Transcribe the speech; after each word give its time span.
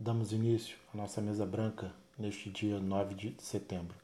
damos 0.00 0.32
início 0.32 0.78
à 0.92 0.96
nossa 0.96 1.20
mesa 1.20 1.44
branca 1.44 1.94
neste 2.18 2.48
dia 2.48 2.80
9 2.80 3.14
de 3.14 3.42
setembro. 3.42 3.96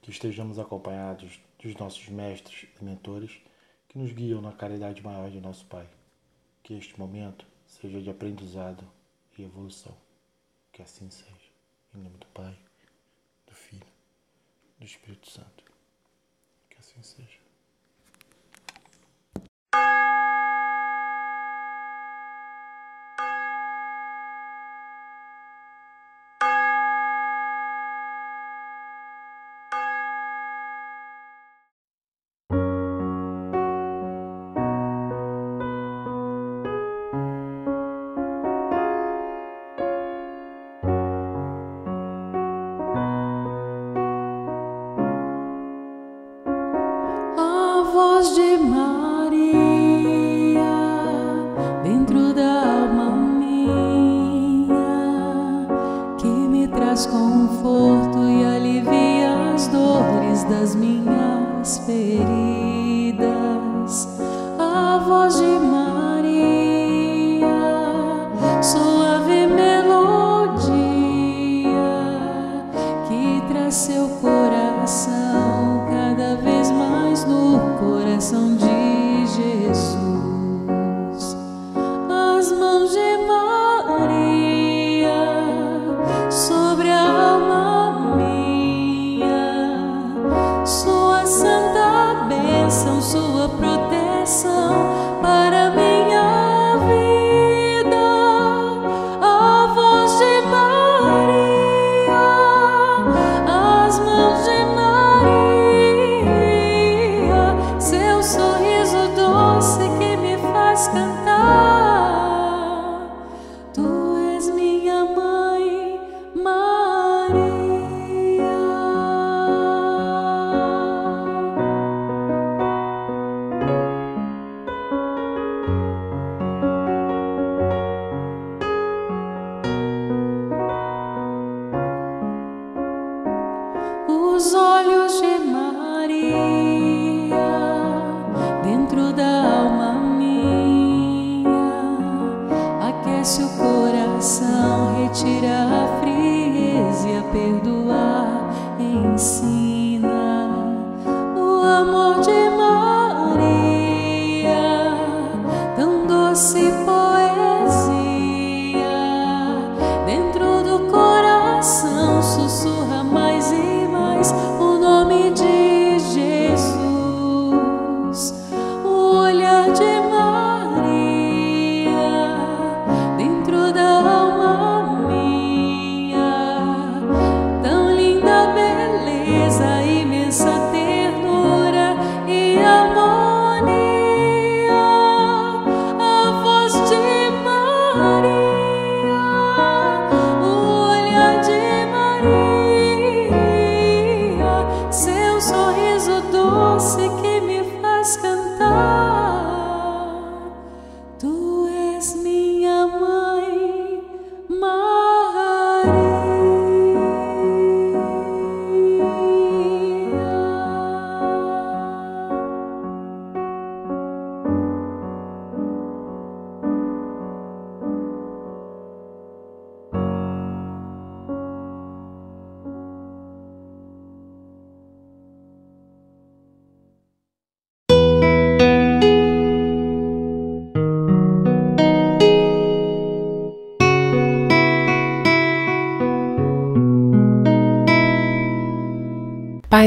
Que 0.00 0.10
estejamos 0.10 0.58
acompanhados 0.58 1.38
dos 1.62 1.74
nossos 1.74 2.08
mestres 2.08 2.68
e 2.80 2.84
mentores 2.84 3.42
que 3.88 3.98
nos 3.98 4.12
guiam 4.12 4.40
na 4.40 4.52
caridade 4.52 5.02
maior 5.02 5.30
de 5.30 5.40
nosso 5.40 5.66
Pai. 5.66 5.86
Que 6.62 6.74
este 6.74 6.98
momento 6.98 7.46
seja 7.66 8.00
de 8.00 8.08
aprendizado 8.08 8.84
e 9.36 9.42
evolução. 9.42 9.94
Que 10.72 10.80
assim 10.80 11.10
seja. 11.10 11.50
Em 11.94 11.98
nome 11.98 12.16
do 12.16 12.26
Pai, 12.28 12.56
do 13.46 13.54
Filho, 13.54 13.86
do 14.78 14.84
Espírito 14.84 15.30
Santo. 15.30 15.64
Que 16.70 16.78
assim 16.78 17.02
seja. 17.02 17.47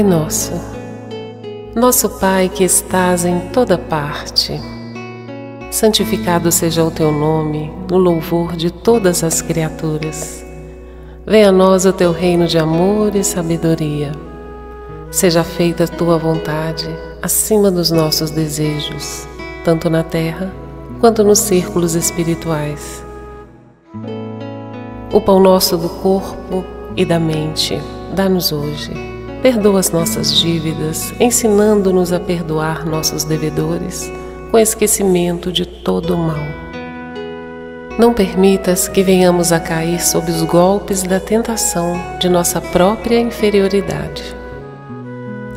Pai 0.02 0.10
Nosso, 0.10 0.52
nosso 1.76 2.08
Pai 2.18 2.48
que 2.52 2.64
estás 2.64 3.24
em 3.24 3.38
toda 3.52 3.78
parte, 3.78 4.60
santificado 5.70 6.50
seja 6.50 6.82
o 6.82 6.90
teu 6.90 7.12
nome 7.12 7.72
no 7.88 7.98
louvor 7.98 8.56
de 8.56 8.68
todas 8.72 9.22
as 9.22 9.40
criaturas. 9.40 10.44
Venha 11.24 11.50
a 11.50 11.52
nós 11.52 11.86
o 11.86 11.92
teu 11.92 12.10
reino 12.10 12.48
de 12.48 12.58
amor 12.58 13.14
e 13.14 13.22
sabedoria. 13.22 14.10
Seja 15.12 15.44
feita 15.44 15.84
a 15.84 15.88
tua 15.88 16.18
vontade 16.18 16.88
acima 17.22 17.70
dos 17.70 17.92
nossos 17.92 18.32
desejos, 18.32 19.28
tanto 19.64 19.88
na 19.88 20.02
terra 20.02 20.52
quanto 21.00 21.22
nos 21.22 21.38
círculos 21.38 21.94
espirituais. 21.94 23.04
O 25.12 25.20
pão 25.20 25.38
nosso 25.38 25.76
do 25.76 25.88
corpo 25.88 26.64
e 26.96 27.04
da 27.04 27.20
mente, 27.20 27.80
dá-nos 28.16 28.50
hoje 28.50 29.11
Perdoa 29.42 29.80
as 29.80 29.90
nossas 29.90 30.32
dívidas, 30.32 31.12
ensinando-nos 31.18 32.12
a 32.12 32.20
perdoar 32.20 32.86
nossos 32.86 33.24
devedores, 33.24 34.08
com 34.52 34.58
esquecimento 34.58 35.50
de 35.50 35.66
todo 35.66 36.14
o 36.14 36.16
mal. 36.16 36.46
Não 37.98 38.14
permitas 38.14 38.86
que 38.86 39.02
venhamos 39.02 39.50
a 39.50 39.58
cair 39.58 40.00
sob 40.00 40.30
os 40.30 40.42
golpes 40.44 41.02
da 41.02 41.18
tentação 41.18 42.00
de 42.20 42.28
nossa 42.28 42.60
própria 42.60 43.18
inferioridade. 43.18 44.22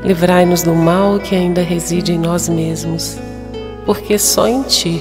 Livrai-nos 0.03 0.63
do 0.63 0.73
mal 0.73 1.19
que 1.19 1.35
ainda 1.35 1.61
reside 1.61 2.11
em 2.11 2.17
nós 2.17 2.49
mesmos, 2.49 3.19
porque 3.85 4.17
só 4.17 4.47
em 4.47 4.63
Ti 4.63 4.99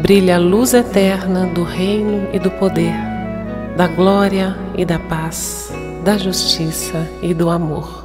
brilha 0.00 0.36
a 0.36 0.38
luz 0.38 0.74
eterna 0.74 1.46
do 1.46 1.64
reino 1.64 2.28
e 2.32 2.38
do 2.38 2.52
poder, 2.52 2.94
da 3.76 3.88
glória 3.88 4.56
e 4.76 4.84
da 4.84 4.98
paz, 5.00 5.72
da 6.04 6.16
justiça 6.16 7.08
e 7.20 7.34
do 7.34 7.50
amor, 7.50 8.01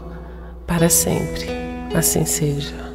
para 0.68 0.90
sempre. 0.90 1.48
Assim 1.96 2.26
seja. 2.26 2.87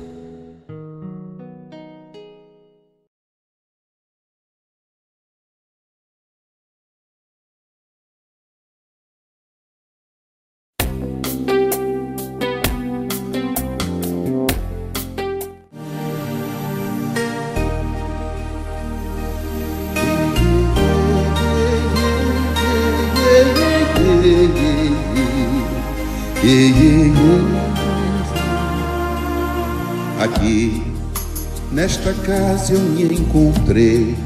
Eu 32.70 32.78
me 32.78 33.04
encontrei. 33.04 34.16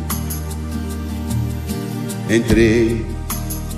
Entrei 2.28 3.06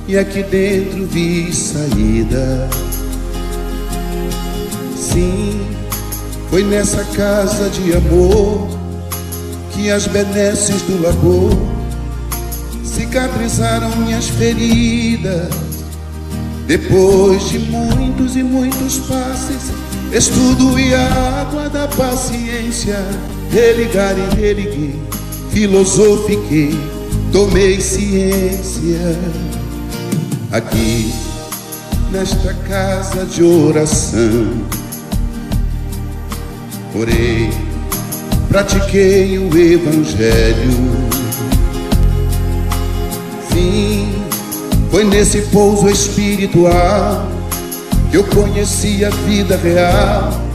e 0.07 0.17
aqui 0.17 0.43
dentro 0.43 1.07
vi 1.07 1.53
saída. 1.53 2.69
Sim, 4.97 5.61
foi 6.51 6.65
nessa 6.65 7.05
casa 7.05 7.69
de 7.71 7.95
amor 7.95 8.69
que 9.73 9.91
as 9.91 10.07
benesses 10.07 10.81
do 10.83 11.03
labor 11.03 11.51
cicatrizaram 12.83 13.95
minhas 13.97 14.29
feridas 14.29 15.69
depois 16.69 17.49
de 17.49 17.59
muitos 17.61 18.37
e 18.37 18.43
muitos 18.43 18.99
passes, 18.99 19.73
estudo 20.13 20.79
e 20.79 20.93
a 20.95 21.41
água 21.41 21.67
da 21.71 21.89
paciência, 21.89 22.99
religar 23.51 24.15
e 24.17 24.37
religuei, 24.37 24.99
filosofiquei, 25.51 26.79
tomei 27.33 27.81
ciência. 27.81 29.17
Aqui, 30.51 31.13
nesta 32.11 32.55
casa 32.69 33.25
de 33.27 33.43
oração, 33.43 34.47
orei, 36.95 37.51
pratiquei 38.49 39.39
o 39.39 39.57
Evangelho. 39.57 41.09
Sim, 43.53 44.13
foi 44.91 45.05
nesse 45.05 45.43
pouso 45.53 45.89
espiritual 45.89 47.29
que 48.11 48.17
eu 48.17 48.25
conheci 48.25 49.05
a 49.05 49.11
vida 49.11 49.57
real. 49.57 50.48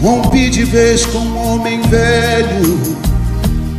Rompi 0.00 0.48
de 0.48 0.64
vez 0.64 1.04
com 1.04 1.18
um 1.18 1.54
homem 1.54 1.82
velho. 1.82 2.80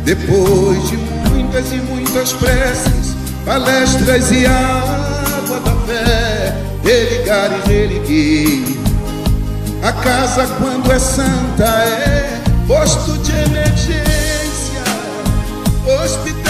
Depois 0.04 0.88
de 0.88 0.96
muitas 0.96 1.72
e 1.72 1.76
muitas 1.76 2.32
preces, 2.32 3.16
palestras 3.44 4.30
e 4.30 4.46
água 4.46 5.60
da 5.60 5.74
fé, 5.86 6.56
religar 6.84 7.50
e 7.52 7.68
religuei. 7.68 8.78
A 9.82 9.92
casa, 9.92 10.46
quando 10.58 10.92
é 10.92 10.98
santa, 10.98 11.64
é 11.64 12.40
posto 12.68 13.18
de 13.18 13.32
emergência, 13.32 14.82
hospital 16.04 16.41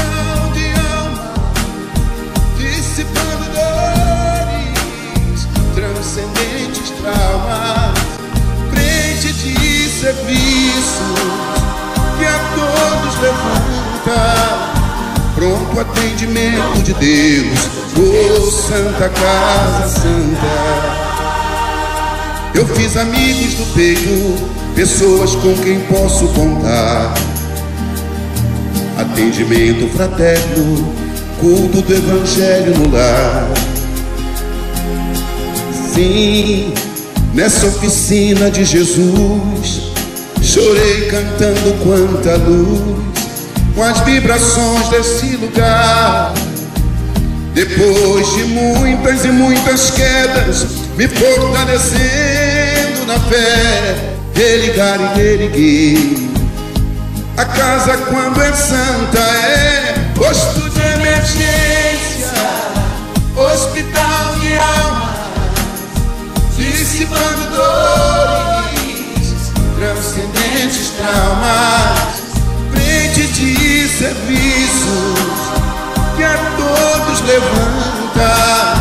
serviço 10.02 11.14
que 12.18 12.25
a 12.25 12.38
todos 12.56 13.14
levanta. 13.21 14.73
Pronto 15.37 15.80
atendimento 15.80 16.82
de 16.82 16.92
Deus, 16.94 17.71
oh 17.97 18.50
Santa 18.50 19.09
Casa 19.09 19.88
Santa. 20.00 21.02
Eu 22.52 22.66
fiz 22.66 22.97
amigos 22.97 23.54
do 23.54 23.75
peito, 23.75 24.75
pessoas 24.75 25.37
com 25.37 25.54
quem 25.59 25.78
posso 25.82 26.26
contar. 26.28 27.14
Atendimento 28.99 29.88
fraterno, 29.94 30.94
culto 31.40 31.80
do 31.80 31.94
Evangelho 31.94 32.76
no 32.76 32.90
lar. 32.90 33.49
Sim, 35.94 36.75
nessa 37.32 37.66
oficina 37.66 38.50
de 38.50 38.64
Jesus, 38.64 39.81
chorei 40.42 41.08
cantando 41.08 41.72
quanta 41.82 42.37
luz, 42.37 42.99
com 43.75 43.82
as 43.82 44.00
vibrações 44.00 44.88
desse 44.88 45.37
lugar. 45.37 46.32
Depois 47.54 48.32
de 48.34 48.44
muitas 48.44 49.25
e 49.25 49.28
muitas 49.28 49.90
quedas, 49.90 50.66
me 50.96 51.06
fortalecendo 51.08 53.06
na 53.06 53.18
fé, 53.20 54.14
religar 54.34 55.00
e 55.00 55.06
reerguer. 55.18 56.32
A 57.37 57.44
casa, 57.44 57.96
quando 57.99 58.40
é 58.40 58.52
santa, 58.52 59.18
é 59.18 59.94
posto 60.14 60.68
de 60.70 60.80
emergência, 60.80 62.32
hospital 63.37 64.34
de 64.40 64.56
alma 64.58 65.12
dissipando 66.56 67.50
dores, 67.54 68.41
traumas, 71.02 72.23
frente 72.71 73.26
de 73.32 73.88
serviços 73.88 75.18
que 76.16 76.23
a 76.23 76.37
todos 76.56 77.21
levanta, 77.23 78.75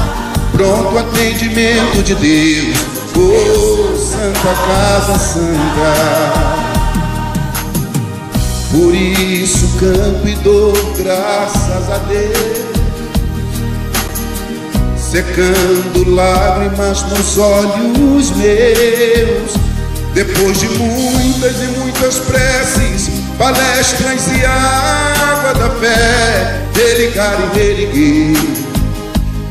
pronto 0.51 0.99
atendimento 0.99 2.03
de 2.03 2.15
Deus, 2.15 2.77
oh 3.17 3.97
Santa 3.97 4.53
Casa 4.67 5.17
Santa. 5.17 6.61
Por 8.71 8.95
isso 8.95 9.67
canto 9.79 10.27
e 10.27 10.35
dou 10.35 10.71
graças 10.95 11.89
a 11.89 11.97
Deus 12.07 12.71
secando 15.11 16.09
lágrimas 16.09 17.03
nos 17.09 17.37
olhos 17.37 18.31
meus. 18.37 19.70
Depois 20.13 20.59
de 20.59 20.67
muitas 20.67 21.55
e 21.61 21.67
muitas 21.79 22.19
preces, 22.19 23.09
palestras 23.37 24.27
e 24.27 24.45
água 24.45 25.53
da 25.53 25.69
fé, 25.79 26.61
religar 26.75 27.37
e 27.39 27.57
religuei. 27.57 28.37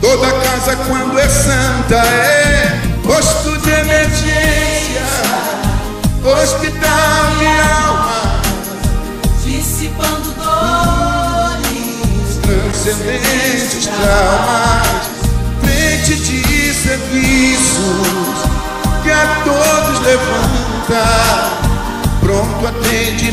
Toda 0.02 0.30
casa, 0.32 0.76
quando 0.86 1.18
é 1.18 1.28
santa, 1.28 1.96
é 1.96 2.80
posto 3.02 3.49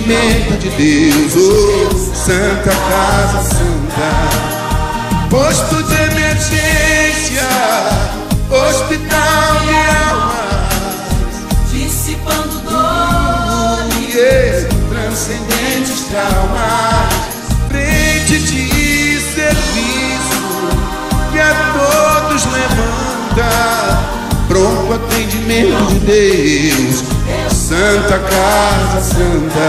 atendimento 0.07 0.55
de 0.59 0.69
Deus, 0.69 1.33
oh, 1.35 2.15
Santa 2.15 2.71
Casa 2.71 3.41
Santa, 3.43 4.11
posto 5.29 5.83
de 5.83 5.95
emergência, 5.95 7.47
hospital 8.49 9.59
de 9.65 9.73
almas, 10.07 11.35
dissipando 11.73 12.55
dores, 12.69 14.67
transcendentes 14.89 16.05
traumas, 16.09 17.13
frente 17.67 18.39
de 18.39 19.19
serviço 19.35 20.47
que 21.33 21.39
a 21.39 21.53
todos 21.73 22.45
levanta. 22.45 24.07
Pronto 24.47 24.93
atendimento 24.93 25.85
de 25.87 25.99
Deus, 25.99 27.03
Santa 27.67 28.17
Casa 28.19 29.01
Santa, 29.01 29.67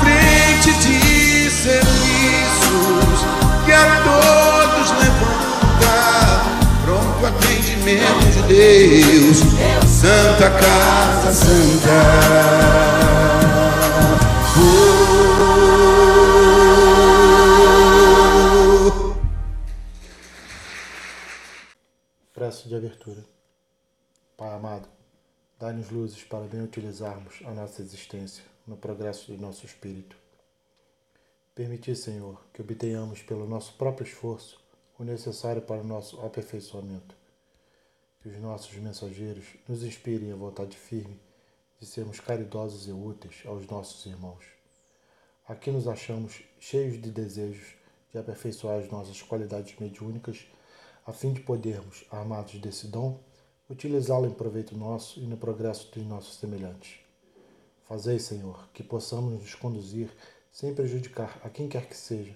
frente 0.00 0.72
de 0.78 1.50
serviços 1.50 3.26
que 3.66 3.72
a 3.72 3.86
todos 4.04 4.90
levanta. 5.02 6.44
Pronto 6.84 7.26
atendimento 7.26 8.46
de 8.46 9.02
Deus, 9.02 9.38
Santa 9.84 10.48
Casa 10.48 11.32
Santa. 11.32 12.68
abertura. 22.76 23.24
Pai 24.36 24.54
amado, 24.54 24.88
dá-nos 25.58 25.90
luzes 25.90 26.22
para 26.22 26.46
bem 26.46 26.62
utilizarmos 26.62 27.40
a 27.44 27.50
nossa 27.50 27.82
existência 27.82 28.44
no 28.64 28.76
progresso 28.76 29.32
do 29.32 29.42
nosso 29.42 29.66
espírito. 29.66 30.16
Permitir, 31.52 31.96
Senhor, 31.96 32.40
que 32.52 32.62
obtenhamos 32.62 33.22
pelo 33.22 33.44
nosso 33.44 33.72
próprio 33.74 34.06
esforço 34.06 34.60
o 34.96 35.02
necessário 35.02 35.60
para 35.60 35.80
o 35.80 35.84
nosso 35.84 36.20
aperfeiçoamento. 36.20 37.16
Que 38.20 38.28
os 38.28 38.38
nossos 38.38 38.72
mensageiros 38.74 39.46
nos 39.68 39.82
inspirem 39.82 40.30
a 40.30 40.36
vontade 40.36 40.76
firme 40.76 41.20
de 41.80 41.86
sermos 41.86 42.20
caridosos 42.20 42.86
e 42.86 42.92
úteis 42.92 43.42
aos 43.44 43.66
nossos 43.66 44.06
irmãos. 44.06 44.44
Aqui 45.48 45.70
nos 45.70 45.88
achamos 45.88 46.42
cheios 46.60 47.00
de 47.00 47.10
desejos 47.10 47.74
de 48.12 48.18
aperfeiçoar 48.18 48.78
as 48.78 48.90
nossas 48.90 49.22
qualidades 49.22 49.76
mediúnicas, 49.78 50.46
a 51.04 51.12
fim 51.12 51.32
de 51.32 51.40
podermos, 51.40 52.04
armados 52.10 52.60
desse 52.60 52.86
dom, 52.86 53.18
utilizá-lo 53.68 54.26
em 54.26 54.32
proveito 54.32 54.76
nosso 54.76 55.20
e 55.20 55.26
no 55.26 55.36
progresso 55.36 55.90
dos 55.92 56.04
nossos 56.06 56.36
semelhantes. 56.36 57.00
Fazei, 57.84 58.18
Senhor, 58.18 58.68
que 58.72 58.82
possamos 58.82 59.34
nos 59.34 59.54
conduzir 59.54 60.10
sem 60.50 60.74
prejudicar 60.74 61.38
a 61.44 61.50
quem 61.50 61.68
quer 61.68 61.86
que 61.86 61.96
seja, 61.96 62.34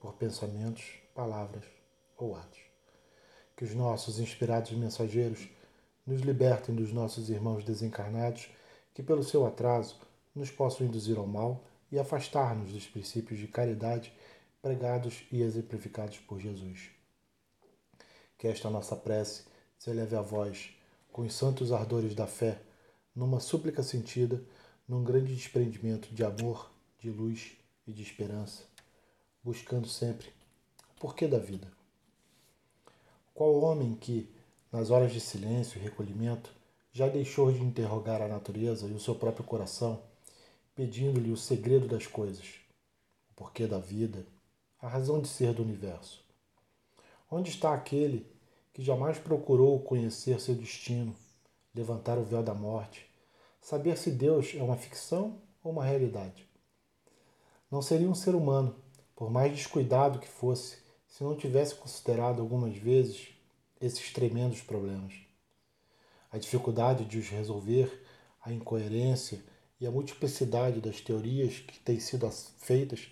por 0.00 0.14
pensamentos, 0.14 0.84
palavras 1.14 1.64
ou 2.16 2.34
atos. 2.34 2.60
Que 3.56 3.64
os 3.64 3.74
nossos 3.74 4.18
inspirados 4.18 4.72
mensageiros 4.72 5.48
nos 6.06 6.20
libertem 6.20 6.74
dos 6.74 6.92
nossos 6.92 7.30
irmãos 7.30 7.64
desencarnados 7.64 8.48
que, 8.94 9.02
pelo 9.02 9.24
seu 9.24 9.46
atraso, 9.46 9.98
nos 10.34 10.50
possam 10.50 10.86
induzir 10.86 11.18
ao 11.18 11.26
mal 11.26 11.64
e 11.90 11.98
afastar-nos 11.98 12.72
dos 12.72 12.86
princípios 12.86 13.40
de 13.40 13.48
caridade 13.48 14.12
pregados 14.60 15.24
e 15.32 15.42
exemplificados 15.42 16.18
por 16.18 16.38
Jesus. 16.38 16.90
Que 18.38 18.48
esta 18.48 18.68
nossa 18.68 18.94
prece 18.94 19.44
se 19.78 19.90
eleve 19.90 20.16
a 20.16 20.22
vós, 20.22 20.70
com 21.12 21.22
os 21.22 21.34
santos 21.34 21.72
ardores 21.72 22.14
da 22.14 22.26
fé, 22.26 22.60
numa 23.14 23.40
súplica 23.40 23.82
sentida, 23.82 24.42
num 24.86 25.02
grande 25.02 25.34
desprendimento 25.34 26.14
de 26.14 26.22
amor, 26.22 26.70
de 26.98 27.10
luz 27.10 27.56
e 27.86 27.92
de 27.92 28.02
esperança, 28.02 28.64
buscando 29.42 29.88
sempre 29.88 30.28
o 30.96 31.00
porquê 31.00 31.26
da 31.26 31.38
vida. 31.38 31.70
Qual 33.34 33.60
homem 33.60 33.94
que, 33.94 34.30
nas 34.70 34.90
horas 34.90 35.12
de 35.12 35.20
silêncio 35.20 35.78
e 35.78 35.82
recolhimento, 35.82 36.50
já 36.92 37.08
deixou 37.08 37.52
de 37.52 37.62
interrogar 37.62 38.22
a 38.22 38.28
natureza 38.28 38.86
e 38.86 38.92
o 38.92 39.00
seu 39.00 39.14
próprio 39.14 39.44
coração, 39.44 40.02
pedindo-lhe 40.74 41.30
o 41.30 41.36
segredo 41.36 41.86
das 41.86 42.06
coisas, 42.06 42.54
o 43.30 43.34
porquê 43.34 43.66
da 43.66 43.78
vida, 43.78 44.26
a 44.80 44.88
razão 44.88 45.20
de 45.20 45.28
ser 45.28 45.52
do 45.52 45.62
universo? 45.62 46.24
Onde 47.30 47.50
está 47.50 47.74
aquele 47.74 48.26
que 48.76 48.84
jamais 48.84 49.16
procurou 49.16 49.80
conhecer 49.80 50.38
seu 50.38 50.54
destino, 50.54 51.16
levantar 51.74 52.18
o 52.18 52.24
véu 52.24 52.42
da 52.42 52.52
morte, 52.52 53.10
saber 53.58 53.96
se 53.96 54.10
Deus 54.10 54.52
é 54.54 54.62
uma 54.62 54.76
ficção 54.76 55.40
ou 55.64 55.72
uma 55.72 55.82
realidade? 55.82 56.46
Não 57.70 57.80
seria 57.80 58.06
um 58.06 58.14
ser 58.14 58.34
humano, 58.34 58.76
por 59.14 59.30
mais 59.30 59.50
descuidado 59.50 60.18
que 60.18 60.28
fosse, 60.28 60.76
se 61.08 61.24
não 61.24 61.34
tivesse 61.34 61.74
considerado 61.74 62.42
algumas 62.42 62.76
vezes 62.76 63.28
esses 63.80 64.12
tremendos 64.12 64.60
problemas 64.60 65.14
a 66.30 66.36
dificuldade 66.36 67.06
de 67.06 67.16
os 67.16 67.30
resolver, 67.30 68.04
a 68.44 68.52
incoerência 68.52 69.42
e 69.80 69.86
a 69.86 69.90
multiplicidade 69.90 70.82
das 70.82 71.00
teorias 71.00 71.60
que 71.60 71.78
têm 71.78 71.98
sido 71.98 72.30
feitas, 72.58 73.08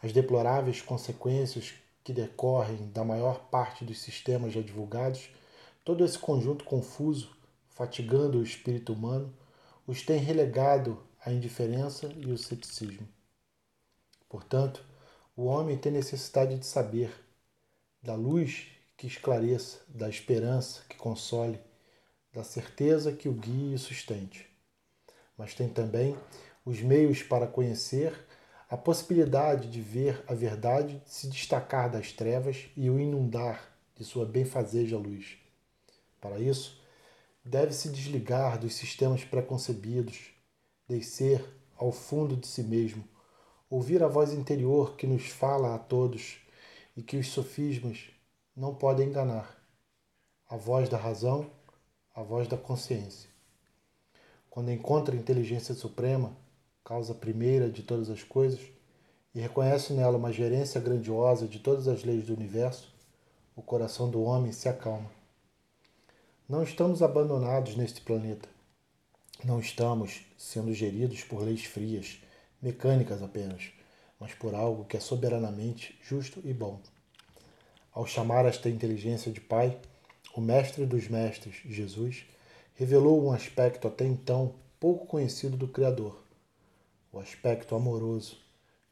as 0.00 0.12
deploráveis 0.12 0.80
consequências 0.80 1.74
que 2.02 2.12
decorrem 2.12 2.90
da 2.92 3.04
maior 3.04 3.48
parte 3.50 3.84
dos 3.84 4.00
sistemas 4.00 4.52
já 4.52 4.60
divulgados, 4.60 5.30
todo 5.84 6.04
esse 6.04 6.18
conjunto 6.18 6.64
confuso, 6.64 7.30
fatigando 7.68 8.38
o 8.38 8.42
espírito 8.42 8.92
humano, 8.92 9.32
os 9.86 10.02
tem 10.02 10.18
relegado 10.18 11.02
à 11.24 11.32
indiferença 11.32 12.12
e 12.16 12.30
ao 12.30 12.36
ceticismo. 12.36 13.08
Portanto, 14.28 14.84
o 15.36 15.44
homem 15.44 15.76
tem 15.76 15.90
necessidade 15.90 16.58
de 16.58 16.66
saber, 16.66 17.12
da 18.02 18.14
luz 18.14 18.66
que 18.96 19.06
esclareça, 19.06 19.80
da 19.88 20.08
esperança 20.08 20.82
que 20.88 20.96
console, 20.96 21.58
da 22.32 22.44
certeza 22.44 23.12
que 23.12 23.28
o 23.28 23.32
guie 23.32 23.74
e 23.74 23.78
sustente. 23.78 24.48
Mas 25.36 25.54
tem 25.54 25.68
também 25.68 26.16
os 26.64 26.80
meios 26.80 27.22
para 27.22 27.46
conhecer, 27.46 28.14
a 28.70 28.76
possibilidade 28.76 29.68
de 29.68 29.80
ver 29.80 30.24
a 30.28 30.34
verdade 30.34 31.02
se 31.04 31.28
destacar 31.28 31.90
das 31.90 32.12
trevas 32.12 32.70
e 32.76 32.88
o 32.88 33.00
inundar 33.00 33.68
de 33.96 34.04
sua 34.04 34.24
benfazeja 34.24 34.96
luz. 34.96 35.36
Para 36.20 36.38
isso, 36.38 36.80
deve-se 37.44 37.88
desligar 37.88 38.58
dos 38.58 38.74
sistemas 38.74 39.24
preconcebidos, 39.24 40.30
descer 40.88 41.44
ao 41.76 41.90
fundo 41.90 42.36
de 42.36 42.46
si 42.46 42.62
mesmo, 42.62 43.02
ouvir 43.68 44.02
a 44.02 44.08
voz 44.08 44.32
interior 44.32 44.96
que 44.96 45.06
nos 45.06 45.26
fala 45.28 45.74
a 45.74 45.78
todos 45.78 46.38
e 46.96 47.02
que 47.02 47.16
os 47.16 47.28
sofismas 47.28 48.10
não 48.56 48.74
podem 48.74 49.08
enganar. 49.08 49.58
A 50.48 50.56
voz 50.56 50.88
da 50.88 50.96
razão 50.96 51.50
a 52.14 52.22
voz 52.22 52.48
da 52.48 52.56
consciência. 52.56 53.30
Quando 54.50 54.70
encontra 54.70 55.14
a 55.14 55.18
inteligência 55.18 55.74
suprema, 55.74 56.36
causa 56.84 57.14
primeira 57.14 57.70
de 57.70 57.82
todas 57.82 58.10
as 58.10 58.22
coisas, 58.22 58.60
e 59.34 59.40
reconhece 59.40 59.92
nela 59.92 60.16
uma 60.16 60.32
gerência 60.32 60.80
grandiosa 60.80 61.46
de 61.46 61.58
todas 61.58 61.86
as 61.86 62.02
leis 62.02 62.26
do 62.26 62.34
universo, 62.34 62.92
o 63.54 63.62
coração 63.62 64.10
do 64.10 64.22
homem 64.22 64.52
se 64.52 64.68
acalma. 64.68 65.10
Não 66.48 66.62
estamos 66.62 67.00
abandonados 67.02 67.76
neste 67.76 68.00
planeta. 68.00 68.48
Não 69.44 69.60
estamos 69.60 70.26
sendo 70.36 70.74
geridos 70.74 71.22
por 71.22 71.42
leis 71.42 71.64
frias, 71.64 72.18
mecânicas 72.60 73.22
apenas, 73.22 73.70
mas 74.18 74.34
por 74.34 74.54
algo 74.54 74.84
que 74.84 74.96
é 74.96 75.00
soberanamente 75.00 75.98
justo 76.02 76.42
e 76.44 76.52
bom. 76.52 76.80
Ao 77.92 78.06
chamar 78.06 78.44
esta 78.46 78.68
inteligência 78.68 79.30
de 79.30 79.40
Pai, 79.40 79.78
o 80.34 80.40
Mestre 80.40 80.84
dos 80.84 81.08
Mestres, 81.08 81.56
Jesus, 81.64 82.24
revelou 82.74 83.24
um 83.24 83.32
aspecto 83.32 83.88
até 83.88 84.04
então 84.04 84.54
pouco 84.78 85.06
conhecido 85.06 85.56
do 85.56 85.68
Criador, 85.68 86.20
o 87.12 87.18
aspecto 87.18 87.74
amoroso 87.74 88.38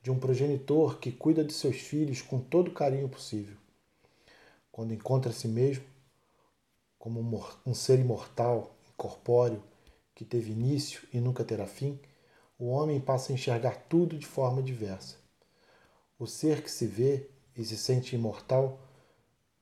de 0.03 0.11
um 0.11 0.19
progenitor 0.19 0.99
que 0.99 1.13
cuida 1.13 1.45
de 1.45 1.53
seus 1.53 1.77
filhos 1.77 2.23
com 2.23 2.41
todo 2.41 2.69
o 2.69 2.75
carinho 2.75 3.09
possível. 3.09 3.57
Quando 4.71 4.95
encontra 4.95 5.33
si 5.33 5.49
mesmo 5.49 5.85
como 6.99 7.21
um 7.65 7.75
ser 7.75 7.99
imortal, 7.99 8.77
incorpóreo, 8.93 9.63
que 10.15 10.25
teve 10.25 10.51
início 10.51 11.07
e 11.13 11.21
nunca 11.21 11.45
terá 11.45 11.67
fim, 11.67 12.01
o 12.59 12.67
homem 12.67 13.01
passa 13.01 13.33
a 13.33 13.35
enxergar 13.35 13.87
tudo 13.89 14.19
de 14.19 14.27
forma 14.27 14.61
diversa. 14.61 15.17
O 16.19 16.27
ser 16.27 16.63
que 16.63 16.71
se 16.71 16.87
vê 16.87 17.31
e 17.57 17.65
se 17.65 17.77
sente 17.77 18.17
imortal 18.17 18.81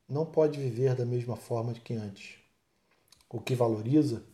não 0.09 0.25
pode 0.25 0.59
viver 0.59 0.95
da 0.95 1.05
mesma 1.05 1.37
forma 1.37 1.75
que 1.75 1.93
antes. 1.93 2.39
O 3.29 3.41
que 3.41 3.55
valoriza, 3.55 4.25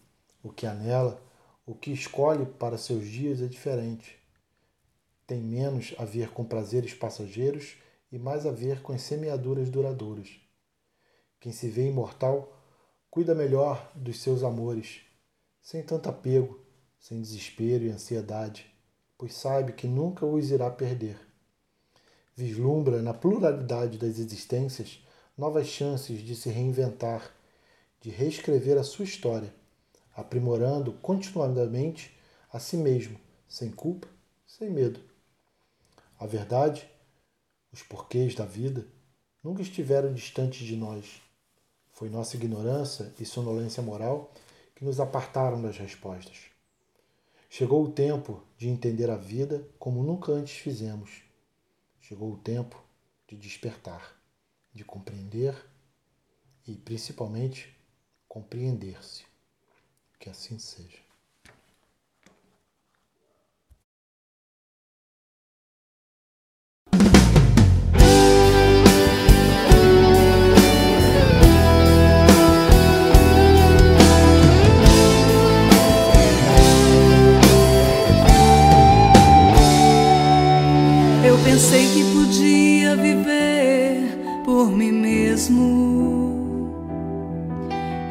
o 0.42 0.52
que 0.52 0.66
anela, 0.66 1.20
o 1.64 1.75
que 1.75 1.92
escolhe 1.92 2.45
para 2.45 2.76
seus 2.76 3.07
dias 3.07 3.40
é 3.40 3.47
diferente. 3.47 4.19
Tem 5.26 5.40
menos 5.40 5.95
a 5.99 6.04
ver 6.04 6.31
com 6.31 6.45
prazeres 6.45 6.92
passageiros 6.92 7.76
e 8.11 8.19
mais 8.19 8.45
a 8.45 8.50
ver 8.50 8.83
com 8.83 8.92
as 8.92 9.02
semeaduras 9.02 9.71
duradouras. 9.71 10.28
Quem 11.38 11.52
se 11.52 11.69
vê 11.69 11.88
imortal 11.88 12.61
cuida 13.11 13.35
melhor 13.35 13.92
dos 13.95 14.21
seus 14.21 14.42
amores, 14.42 15.02
sem 15.61 15.83
tanto 15.83 16.09
apego, 16.09 16.61
sem 16.99 17.21
desespero 17.21 17.85
e 17.85 17.90
ansiedade, 17.90 18.66
pois 19.16 19.35
sabe 19.35 19.72
que 19.72 19.87
nunca 19.87 20.27
os 20.27 20.51
irá 20.51 20.70
perder. 20.70 21.16
Vislumbra 22.35 23.03
na 23.03 23.14
pluralidade 23.14 23.98
das 23.98 24.18
existências 24.18 25.05
novas 25.37 25.66
chances 25.68 26.20
de 26.20 26.35
se 26.35 26.48
reinventar, 26.51 27.31
de 28.01 28.11
reescrever 28.11 28.77
a 28.79 28.83
sua 28.83 29.05
história, 29.05 29.55
aprimorando 30.14 30.92
continuadamente 30.94 32.16
a 32.53 32.59
si 32.59 32.77
mesmo, 32.77 33.18
sem 33.48 33.70
culpa, 33.70 34.09
sem 34.46 34.70
medo. 34.70 35.01
A 36.18 36.27
verdade, 36.27 36.88
os 37.72 37.83
porquês 37.83 38.35
da 38.35 38.44
vida, 38.44 38.87
nunca 39.42 39.62
estiveram 39.62 40.12
distantes 40.12 40.66
de 40.66 40.77
nós. 40.77 41.20
Foi 41.90 42.09
nossa 42.09 42.37
ignorância 42.37 43.12
e 43.18 43.25
sonolência 43.25 43.83
moral 43.83 44.33
que 44.75 44.85
nos 44.85 45.01
apartaram 45.01 45.61
das 45.61 45.77
respostas. 45.79 46.38
Chegou 47.48 47.85
o 47.85 47.92
tempo 47.92 48.42
de 48.57 48.68
entender 48.68 49.11
a 49.11 49.16
vida 49.16 49.68
como 49.79 50.03
nunca 50.03 50.33
antes 50.33 50.57
fizemos. 50.57 51.22
Chegou 52.01 52.33
o 52.33 52.38
tempo 52.38 52.83
de 53.27 53.37
despertar 53.37 54.22
de 54.75 54.85
compreender 54.85 55.55
e, 56.66 56.75
principalmente, 56.75 57.77
compreender-se. 58.27 59.32
Que 60.22 60.30
assim 60.30 60.56
seja. 60.56 61.02
Eu 81.26 81.37
pensei 81.42 81.92
que 81.92 82.04
podia 82.12 82.94
viver 82.94 84.44
por 84.44 84.70
mim 84.70 84.92
mesmo. 84.92 86.32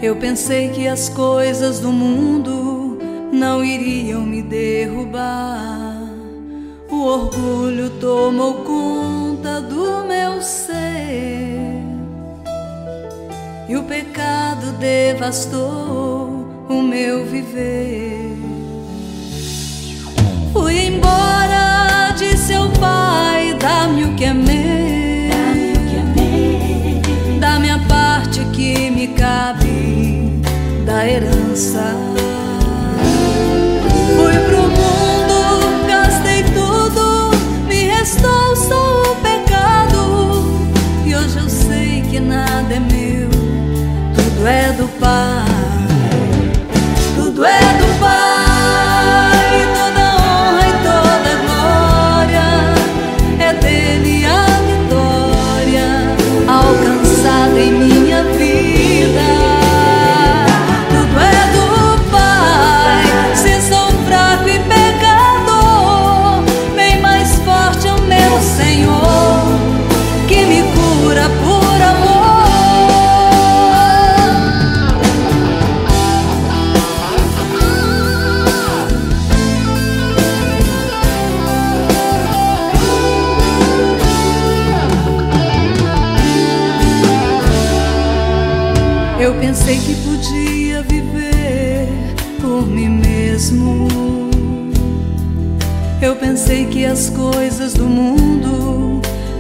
Eu 0.01 0.15
pensei 0.15 0.69
que 0.69 0.87
as 0.87 1.09
coisas 1.09 1.79
do 1.79 1.91
mundo 1.91 2.97
não 3.31 3.63
iriam 3.63 4.21
me 4.21 4.41
derrubar. 4.41 6.01
O 6.89 7.05
orgulho 7.05 7.89
tomou 7.99 8.55
conta 8.65 9.61
do 9.61 10.03
meu 10.05 10.41
ser 10.41 11.61
e 13.69 13.77
o 13.77 13.83
pecado 13.83 14.73
devastou 14.79 16.47
o 16.67 16.81
meu 16.81 17.23
viver. 17.25 18.35
Fui 20.51 20.87
embora, 20.87 22.11
disse 22.17 22.47
seu 22.47 22.69
pai, 22.71 23.55
dá-me 23.59 24.03
o 24.05 24.15
que 24.15 24.25
é 24.25 24.33
meu. 24.33 24.60
herança. 31.07 31.95
Fui 34.15 34.37
pro 34.47 34.61
mundo, 34.61 35.87
gastei 35.87 36.43
tudo, 36.43 37.31
me 37.67 37.83
restou 37.85 38.55
só 38.55 39.11
o 39.11 39.15
pecado. 39.15 40.45
E 41.05 41.15
hoje 41.15 41.37
eu 41.37 41.49
sei 41.49 42.01
que 42.09 42.19
nada 42.19 42.73
é 42.73 42.79
meu, 42.79 43.29
tudo 44.13 44.47
é 44.47 44.71
do 44.73 44.87
Pai, 44.99 45.45
tudo 47.15 47.45
é 47.45 47.59
do 47.59 47.80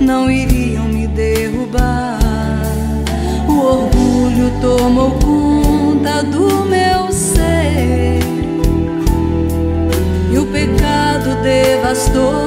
não 0.01 0.29
iriam 0.29 0.85
me 0.85 1.07
derrubar. 1.07 2.19
O 3.47 3.53
orgulho 3.53 4.51
tomou 4.59 5.11
conta 5.11 6.23
do 6.23 6.65
meu 6.65 7.11
ser 7.11 8.19
e 10.31 10.37
o 10.37 10.45
pecado 10.47 11.41
devastou. 11.43 12.40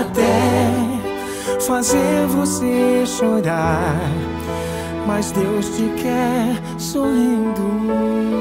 Até 0.00 1.60
fazer 1.60 2.26
você 2.28 3.04
chorar, 3.06 4.00
mas 5.06 5.30
Deus 5.32 5.66
te 5.76 5.88
quer 6.02 6.60
sorrindo. 6.78 8.40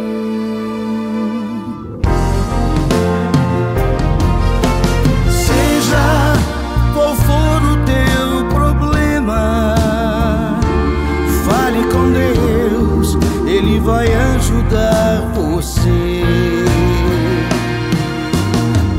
Vai 13.82 14.08
ajudar 14.14 15.32
você. 15.34 16.24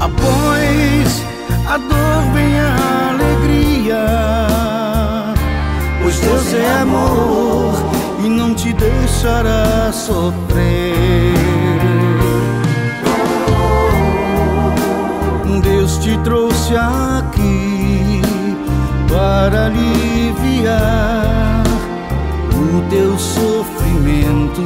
Após 0.00 1.22
a 1.68 1.76
dor 1.78 2.32
vem 2.34 2.49
é 6.54 6.80
amor 6.80 7.74
e 8.24 8.28
não 8.28 8.54
te 8.54 8.72
deixará 8.72 9.92
sofrer. 9.92 11.34
Deus 15.62 15.98
te 15.98 16.16
trouxe 16.18 16.74
aqui 16.74 18.22
para 19.08 19.66
aliviar 19.66 21.62
o 22.54 22.90
teu 22.90 23.18
sofrimento. 23.18 24.62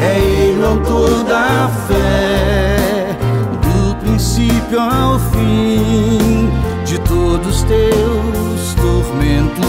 É 0.00 0.18
Ele 0.18 0.64
autor 0.64 1.24
da 1.24 1.68
fé, 1.88 3.16
do 3.62 3.94
princípio 3.96 4.80
ao 4.80 5.18
fim 5.18 6.23
todos 7.14 7.62
teus 7.62 8.74
tormentos. 8.74 9.64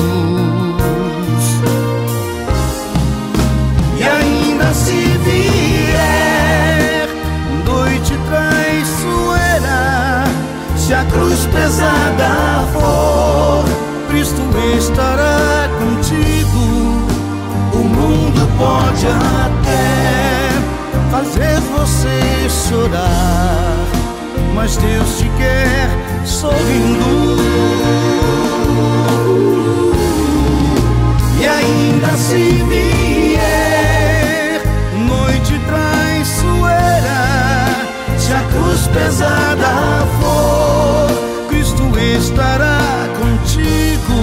E 3.97 4.03
ainda 4.03 4.73
se 4.73 5.17
vier 5.23 7.07
noite 7.65 8.17
traiçoeira, 8.27 10.23
se 10.75 10.93
a 10.93 11.05
cruz 11.05 11.45
pesada 11.45 12.65
for, 12.73 13.63
Cristo 14.09 14.41
estará 14.77 15.69
contigo. 15.79 17.05
O 17.73 17.77
mundo 17.77 18.49
pode 18.57 19.05
até 19.07 20.49
fazer 21.11 21.59
você 21.77 22.49
chorar, 22.49 23.85
mas 24.55 24.77
Deus 24.77 25.17
te 25.17 25.29
quer 25.37 26.14
sorrindo. 26.25 27.37
E 31.39 31.47
ainda 31.47 32.17
se 32.17 32.63
vier 32.67 34.61
noite 35.07 35.59
traiçoeira, 35.67 37.21
se 38.17 38.33
a 38.33 38.41
cruz 38.51 38.87
pesada 38.87 40.07
for, 40.19 41.47
Cristo 41.49 41.83
estará 42.17 43.07
contigo. 43.19 44.17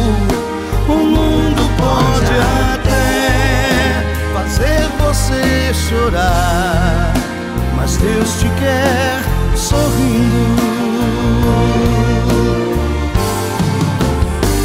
O 0.89 0.95
mundo 0.95 1.63
pode 1.79 2.35
até 2.75 4.05
fazer 4.35 4.89
você 4.99 5.73
chorar, 5.73 7.15
mas 7.77 7.97
Deus 7.97 8.41
te 8.41 8.49
quer 8.59 9.42
sorrindo. 9.73 10.53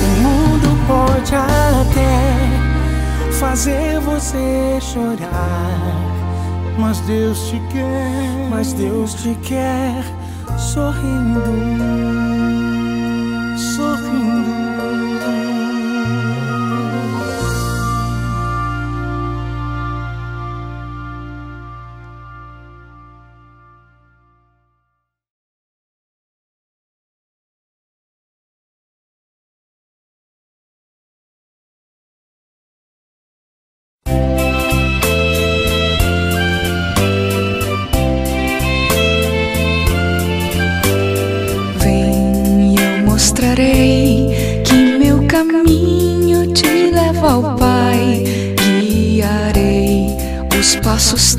O 0.04 0.06
mundo 0.22 0.70
pode 0.88 1.36
até 1.36 2.24
fazer 3.40 4.00
você 4.02 4.80
chorar, 4.82 5.80
mas 6.78 7.00
Deus 7.02 7.48
te 7.48 7.60
quer, 7.72 8.48
mas 8.50 8.74
Deus 8.74 9.14
te 9.14 9.36
quer 9.36 10.04
sorrindo. 10.58 12.57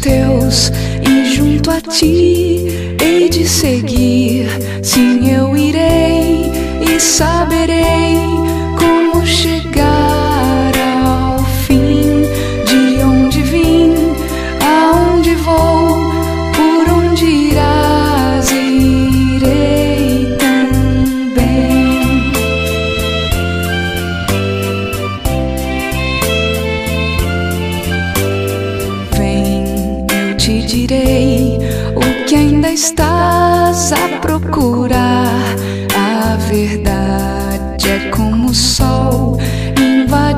Teus 0.09 0.73
e 1.07 1.35
junto 1.35 1.71
a 1.71 1.81
ti 1.81 2.97
hei 3.01 3.29
de 3.29 3.47
seguir. 3.47 4.49
Sim, 4.83 5.31
eu 5.31 5.55
irei 5.55 6.51
e 6.81 6.99
saberei 6.99 8.17
como 8.79 9.27
chegar 9.27 10.08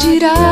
invadirá 0.00 0.49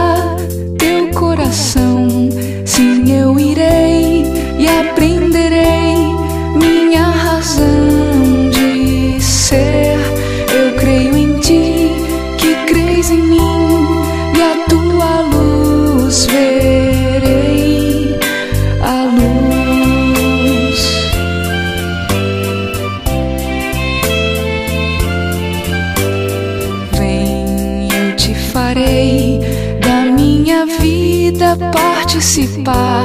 σου 32.20 32.40
είπα. 32.40 33.04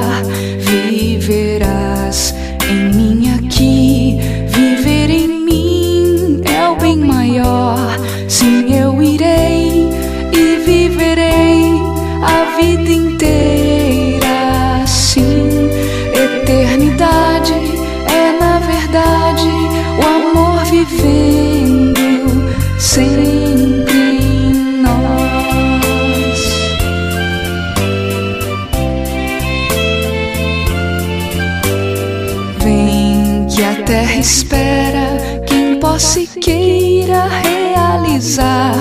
Espera 34.24 35.42
quem 35.46 35.78
possa 35.78 36.18
queira 36.40 37.26
realizar 37.42 38.72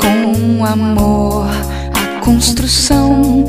com 0.00 0.64
amor 0.64 1.46
a 1.92 2.24
construção 2.24 3.44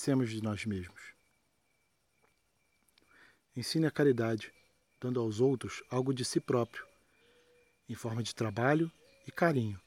Comecemos 0.00 0.30
de 0.30 0.42
nós 0.42 0.64
mesmos. 0.64 1.12
Ensine 3.54 3.86
a 3.86 3.90
caridade, 3.90 4.50
dando 4.98 5.20
aos 5.20 5.40
outros 5.42 5.82
algo 5.90 6.14
de 6.14 6.24
si 6.24 6.40
próprio, 6.40 6.86
em 7.86 7.94
forma 7.94 8.22
de 8.22 8.34
trabalho 8.34 8.90
e 9.26 9.30
carinho, 9.30 9.78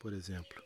por 0.00 0.12
exemplo. 0.12 0.60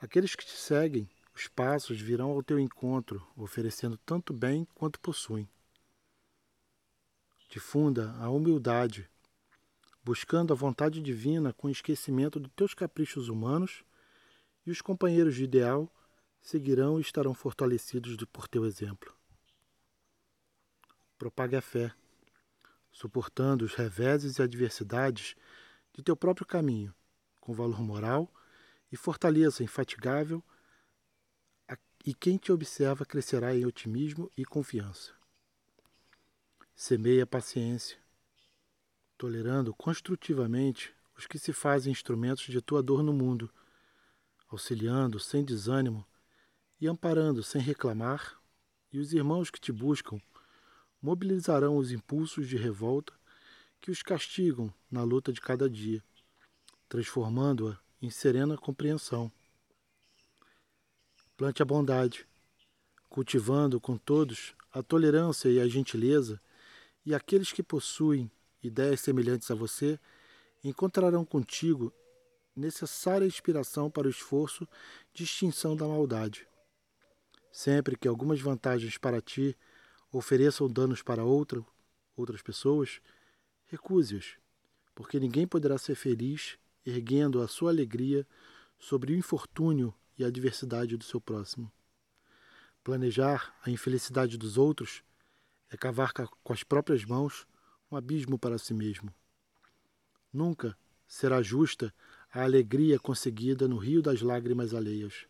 Aqueles 0.00 0.34
que 0.34 0.44
te 0.44 0.56
seguem, 0.56 1.08
os 1.32 1.46
passos 1.46 2.00
virão 2.00 2.30
ao 2.30 2.42
teu 2.42 2.58
encontro, 2.58 3.24
oferecendo 3.36 3.96
tanto 3.96 4.32
bem 4.32 4.66
quanto 4.74 4.98
possuem. 4.98 5.48
Difunda 7.48 8.10
a 8.14 8.28
humildade, 8.28 9.08
buscando 10.02 10.52
a 10.52 10.56
vontade 10.56 11.00
divina 11.00 11.52
com 11.52 11.70
esquecimento 11.70 12.40
de 12.40 12.48
teus 12.48 12.74
caprichos 12.74 13.28
humanos 13.28 13.84
e 14.66 14.72
os 14.72 14.80
companheiros 14.80 15.36
de 15.36 15.44
ideal 15.44 15.88
seguirão 16.42 16.98
e 16.98 17.02
estarão 17.02 17.32
fortalecidos 17.32 18.16
por 18.32 18.48
teu 18.48 18.66
exemplo. 18.66 19.16
Propague 21.16 21.54
a 21.54 21.62
fé, 21.62 21.94
suportando 22.90 23.64
os 23.64 23.74
reveses 23.74 24.36
e 24.36 24.42
adversidades 24.42 25.36
de 25.92 26.02
teu 26.02 26.16
próprio 26.16 26.44
caminho, 26.44 26.92
com 27.40 27.54
valor 27.54 27.80
moral 27.80 28.30
e 28.90 28.96
fortaleza 28.96 29.62
infatigável, 29.62 30.42
e 32.04 32.12
quem 32.12 32.36
te 32.36 32.50
observa 32.50 33.06
crescerá 33.06 33.54
em 33.54 33.64
otimismo 33.64 34.28
e 34.36 34.44
confiança. 34.44 35.12
Semeia 36.74 37.24
paciência, 37.24 37.96
tolerando 39.16 39.72
construtivamente 39.72 40.92
os 41.16 41.28
que 41.28 41.38
se 41.38 41.52
fazem 41.52 41.92
instrumentos 41.92 42.46
de 42.46 42.60
tua 42.60 42.82
dor 42.82 43.04
no 43.04 43.12
mundo, 43.12 43.48
auxiliando 44.48 45.20
sem 45.20 45.44
desânimo 45.44 46.04
e 46.82 46.88
amparando 46.88 47.44
sem 47.44 47.62
reclamar, 47.62 48.42
e 48.92 48.98
os 48.98 49.12
irmãos 49.12 49.52
que 49.52 49.60
te 49.60 49.70
buscam 49.70 50.20
mobilizarão 51.00 51.76
os 51.76 51.92
impulsos 51.92 52.48
de 52.48 52.56
revolta 52.56 53.12
que 53.80 53.88
os 53.88 54.02
castigam 54.02 54.74
na 54.90 55.04
luta 55.04 55.32
de 55.32 55.40
cada 55.40 55.70
dia, 55.70 56.02
transformando-a 56.88 57.78
em 58.02 58.10
serena 58.10 58.58
compreensão. 58.58 59.30
Plante 61.36 61.62
a 61.62 61.64
bondade, 61.64 62.26
cultivando 63.08 63.80
com 63.80 63.96
todos 63.96 64.52
a 64.72 64.82
tolerância 64.82 65.48
e 65.48 65.60
a 65.60 65.68
gentileza, 65.68 66.42
e 67.06 67.14
aqueles 67.14 67.52
que 67.52 67.62
possuem 67.62 68.28
ideias 68.60 69.00
semelhantes 69.00 69.48
a 69.52 69.54
você 69.54 70.00
encontrarão 70.64 71.24
contigo 71.24 71.92
necessária 72.56 73.24
inspiração 73.24 73.88
para 73.88 74.08
o 74.08 74.10
esforço 74.10 74.66
de 75.14 75.22
extinção 75.22 75.76
da 75.76 75.86
maldade. 75.86 76.50
Sempre 77.52 77.96
que 77.96 78.08
algumas 78.08 78.40
vantagens 78.40 78.96
para 78.96 79.20
ti 79.20 79.54
ofereçam 80.10 80.68
danos 80.68 81.02
para 81.02 81.22
outra, 81.22 81.62
outras 82.16 82.40
pessoas, 82.40 83.00
recuse-as, 83.66 84.36
porque 84.94 85.20
ninguém 85.20 85.46
poderá 85.46 85.76
ser 85.76 85.94
feliz 85.94 86.58
erguendo 86.84 87.42
a 87.42 87.46
sua 87.46 87.70
alegria 87.70 88.26
sobre 88.78 89.12
o 89.12 89.16
infortúnio 89.16 89.94
e 90.18 90.24
a 90.24 90.28
adversidade 90.28 90.96
do 90.96 91.04
seu 91.04 91.20
próximo. 91.20 91.70
Planejar 92.82 93.54
a 93.62 93.70
infelicidade 93.70 94.36
dos 94.36 94.56
outros 94.56 95.04
é 95.70 95.76
cavar 95.76 96.12
ca- 96.12 96.28
com 96.42 96.52
as 96.52 96.64
próprias 96.64 97.04
mãos 97.04 97.46
um 97.90 97.96
abismo 97.96 98.38
para 98.38 98.58
si 98.58 98.74
mesmo. 98.74 99.14
Nunca 100.32 100.76
será 101.06 101.42
justa 101.42 101.94
a 102.32 102.42
alegria 102.42 102.98
conseguida 102.98 103.68
no 103.68 103.76
rio 103.76 104.02
das 104.02 104.22
lágrimas 104.22 104.72
alheias. 104.72 105.26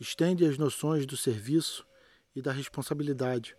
Estende 0.00 0.46
as 0.46 0.56
noções 0.56 1.04
do 1.04 1.14
serviço 1.14 1.86
e 2.34 2.40
da 2.40 2.52
responsabilidade, 2.52 3.54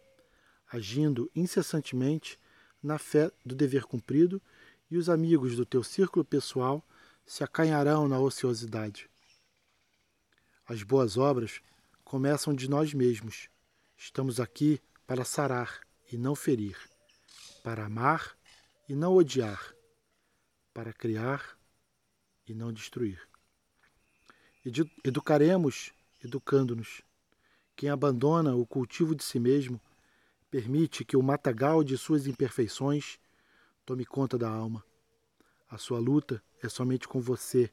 agindo 0.67 1.29
incessantemente 1.35 2.39
na 2.81 2.97
fé 2.97 3.31
do 3.45 3.53
dever 3.53 3.83
cumprido, 3.83 4.41
e 4.89 4.97
os 4.97 5.07
amigos 5.07 5.55
do 5.55 5.65
teu 5.65 5.83
círculo 5.83 6.25
pessoal 6.25 6.83
se 7.25 7.43
acanharão 7.43 8.07
na 8.07 8.19
ociosidade. 8.19 9.07
As 10.67 10.81
boas 10.83 11.15
obras 11.15 11.61
começam 12.03 12.53
de 12.53 12.69
nós 12.69 12.93
mesmos. 12.93 13.47
Estamos 13.95 14.39
aqui 14.39 14.81
para 15.05 15.23
sarar 15.23 15.79
e 16.11 16.17
não 16.17 16.35
ferir, 16.35 16.75
para 17.63 17.85
amar 17.85 18.35
e 18.89 18.95
não 18.95 19.13
odiar, 19.13 19.73
para 20.73 20.91
criar 20.91 21.57
e 22.47 22.53
não 22.53 22.73
destruir. 22.73 23.21
Edu- 24.65 24.89
Educaremos 25.05 25.93
educando-nos. 26.23 27.01
Quem 27.75 27.89
abandona 27.89 28.55
o 28.55 28.65
cultivo 28.65 29.15
de 29.15 29.23
si 29.23 29.39
mesmo 29.39 29.79
permite 30.49 31.05
que 31.05 31.17
o 31.17 31.23
matagal 31.23 31.83
de 31.83 31.97
suas 31.97 32.27
imperfeições 32.27 33.17
tome 33.85 34.05
conta 34.05 34.37
da 34.37 34.49
alma. 34.49 34.83
A 35.69 35.77
sua 35.77 35.99
luta 35.99 36.43
é 36.61 36.69
somente 36.69 37.07
com 37.07 37.21
você 37.21 37.71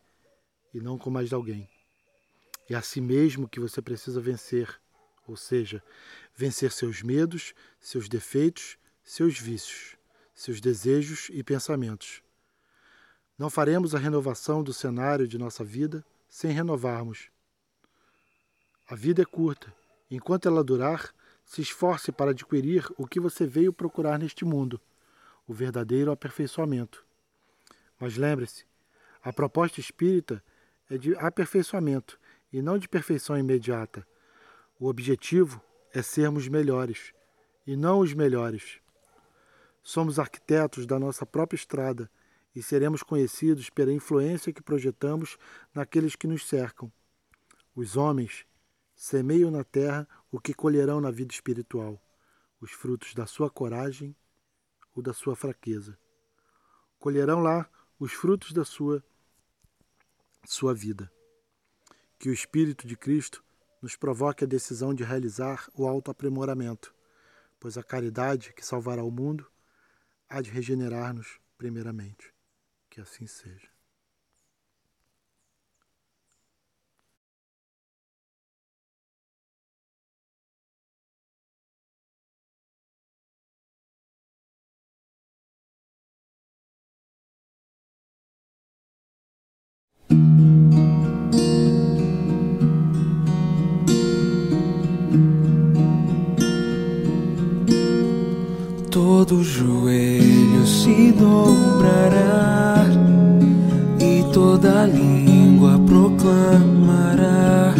e 0.72 0.80
não 0.80 0.96
com 0.96 1.10
mais 1.10 1.32
alguém. 1.32 1.68
É 2.68 2.74
a 2.74 2.82
si 2.82 3.00
mesmo 3.00 3.48
que 3.48 3.58
você 3.58 3.82
precisa 3.82 4.20
vencer, 4.20 4.80
ou 5.26 5.36
seja, 5.36 5.82
vencer 6.34 6.70
seus 6.70 7.02
medos, 7.02 7.54
seus 7.80 8.08
defeitos, 8.08 8.78
seus 9.02 9.38
vícios, 9.38 9.96
seus 10.34 10.60
desejos 10.60 11.30
e 11.32 11.42
pensamentos. 11.42 12.22
Não 13.38 13.48
faremos 13.48 13.94
a 13.94 13.98
renovação 13.98 14.62
do 14.62 14.72
cenário 14.72 15.26
de 15.26 15.38
nossa 15.38 15.64
vida 15.64 16.04
sem 16.28 16.52
renovarmos. 16.52 17.30
A 18.90 18.94
vida 18.94 19.20
é 19.20 19.24
curta. 19.26 19.70
Enquanto 20.10 20.48
ela 20.48 20.64
durar, 20.64 21.14
se 21.44 21.60
esforce 21.60 22.10
para 22.10 22.30
adquirir 22.30 22.90
o 22.96 23.06
que 23.06 23.20
você 23.20 23.46
veio 23.46 23.70
procurar 23.70 24.18
neste 24.18 24.46
mundo, 24.46 24.80
o 25.46 25.52
verdadeiro 25.52 26.10
aperfeiçoamento. 26.10 27.04
Mas 28.00 28.16
lembre-se, 28.16 28.64
a 29.22 29.30
proposta 29.30 29.78
espírita 29.78 30.42
é 30.88 30.96
de 30.96 31.14
aperfeiçoamento 31.16 32.18
e 32.50 32.62
não 32.62 32.78
de 32.78 32.88
perfeição 32.88 33.36
imediata. 33.36 34.06
O 34.80 34.88
objetivo 34.88 35.62
é 35.92 36.00
sermos 36.00 36.48
melhores 36.48 37.12
e 37.66 37.76
não 37.76 37.98
os 37.98 38.14
melhores. 38.14 38.80
Somos 39.82 40.18
arquitetos 40.18 40.86
da 40.86 40.98
nossa 40.98 41.26
própria 41.26 41.58
estrada 41.58 42.10
e 42.56 42.62
seremos 42.62 43.02
conhecidos 43.02 43.68
pela 43.68 43.92
influência 43.92 44.50
que 44.50 44.62
projetamos 44.62 45.36
naqueles 45.74 46.16
que 46.16 46.26
nos 46.26 46.48
cercam. 46.48 46.90
Os 47.76 47.94
homens 47.94 48.47
semeiam 48.98 49.48
na 49.48 49.62
terra 49.62 50.08
o 50.28 50.40
que 50.40 50.52
colherão 50.52 51.00
na 51.00 51.12
vida 51.12 51.32
espiritual, 51.32 52.02
os 52.60 52.72
frutos 52.72 53.14
da 53.14 53.26
sua 53.26 53.48
coragem 53.48 54.14
ou 54.92 55.00
da 55.00 55.14
sua 55.14 55.36
fraqueza. 55.36 55.96
Colherão 56.98 57.38
lá 57.38 57.70
os 57.96 58.12
frutos 58.12 58.52
da 58.52 58.64
sua 58.64 59.02
sua 60.44 60.74
vida. 60.74 61.10
Que 62.18 62.28
o 62.28 62.32
Espírito 62.32 62.88
de 62.88 62.96
Cristo 62.96 63.44
nos 63.80 63.94
provoque 63.94 64.42
a 64.42 64.48
decisão 64.48 64.92
de 64.92 65.04
realizar 65.04 65.70
o 65.74 65.86
autoaprimoramento, 65.86 66.92
pois 67.60 67.78
a 67.78 67.84
caridade 67.84 68.52
que 68.52 68.66
salvará 68.66 69.04
o 69.04 69.12
mundo 69.12 69.46
há 70.28 70.40
de 70.40 70.50
regenerar-nos 70.50 71.38
primeiramente. 71.56 72.34
Que 72.90 73.00
assim 73.00 73.28
seja. 73.28 73.77
Dobrará 101.12 102.86
e 104.00 104.24
toda 104.32 104.86
língua 104.86 105.78
proclamará 105.86 107.74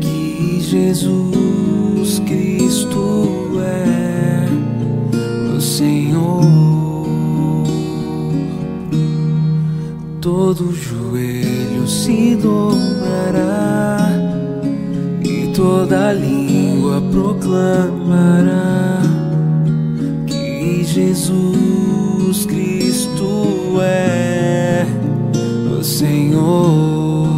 que 0.00 0.60
Jesus 0.60 2.20
Cristo 2.20 3.60
é 3.60 4.46
o 5.56 5.60
Senhor. 5.60 6.44
Todo 10.20 10.72
joelho 10.72 11.88
se 11.88 12.36
dobrará 12.36 14.12
e 15.24 15.52
toda 15.52 16.12
língua 16.12 17.02
proclamará 17.10 18.99
Jesus 20.92 22.46
Cristo 22.46 23.80
é 23.80 24.84
o 25.78 25.84
Senhor. 25.84 27.28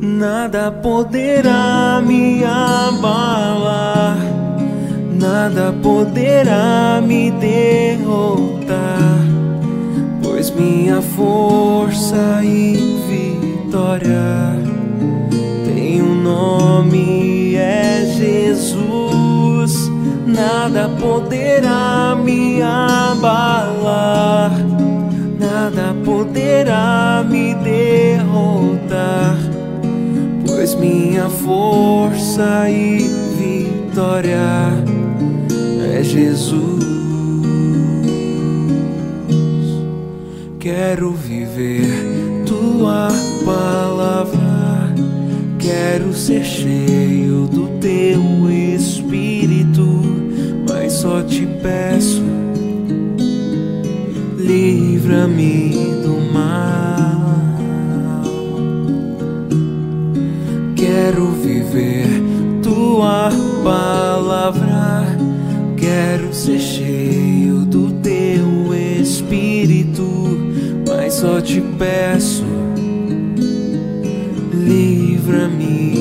Nada 0.00 0.72
poderá 0.72 2.02
me 2.04 2.42
abalar, 2.42 4.18
nada 5.12 5.72
poderá 5.80 7.00
me 7.00 7.30
derrotar, 7.30 9.20
pois 10.20 10.50
minha 10.50 11.00
força 11.00 12.42
e 12.42 12.76
vitória 13.08 14.56
tem 15.64 16.02
um 16.02 16.20
nome, 16.22 17.54
é 17.54 18.04
Jesus. 18.18 19.95
Nada 20.36 20.90
poderá 21.00 22.14
me 22.14 22.60
abalar, 22.60 24.52
nada 25.40 25.96
poderá 26.04 27.24
me 27.26 27.54
derrotar, 27.54 29.38
pois 30.46 30.74
minha 30.74 31.30
força 31.30 32.68
e 32.68 32.98
vitória 33.38 34.68
é 35.98 36.02
Jesus. 36.02 36.84
Quero 40.60 41.12
viver 41.12 42.44
tua 42.44 43.08
palavra, 43.42 44.92
quero 45.58 46.12
ser 46.12 46.44
cheio 46.44 47.46
do 47.46 47.68
teu 47.80 48.45
só 50.96 51.22
te 51.22 51.46
peço, 51.62 52.22
livra-me 54.38 55.72
do 56.02 56.32
mal. 56.32 57.36
Quero 60.74 61.32
viver 61.32 62.06
tua 62.62 63.30
palavra, 63.62 65.04
quero 65.76 66.32
ser 66.32 66.58
cheio 66.58 67.66
do 67.66 67.90
teu 68.00 68.74
espírito, 68.74 70.08
mas 70.88 71.12
só 71.12 71.42
te 71.42 71.60
peço, 71.78 72.42
livra-me 74.50 75.95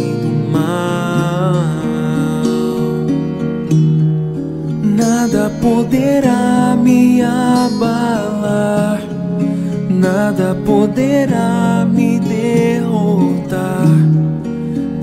poderá 5.66 6.78
me 6.78 7.24
abalar, 7.24 9.02
nada 9.90 10.56
poderá 10.64 11.88
me 11.90 12.20
derrotar, 12.20 13.88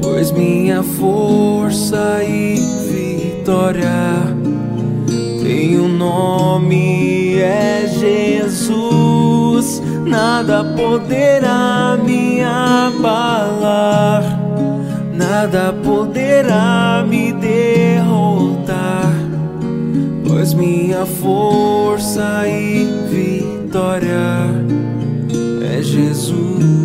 pois 0.01 0.31
minha 0.31 0.85
força 0.85 2.23
e 2.23 2.61
vitória 2.93 4.23
tem 5.43 5.81
um 5.81 5.89
nome, 5.89 7.39
é 7.39 7.85
Jesus. 7.99 9.83
Nada 10.07 10.63
poderá 10.77 11.99
me 12.05 12.41
abalar, 12.45 14.23
nada 15.13 15.73
poderá 15.83 17.05
me 17.09 17.22
pois 20.53 20.55
minha 20.55 21.07
força 21.07 22.47
e 22.47 22.85
vitória 23.09 24.47
é. 25.79 25.83
Jesus, 25.83 26.82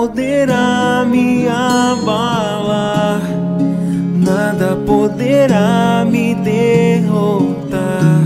poderá 0.00 1.04
me 1.06 1.46
abalar, 1.46 3.20
nada 4.16 4.74
poderá 4.86 6.06
me 6.10 6.34
derrotar, 6.36 8.24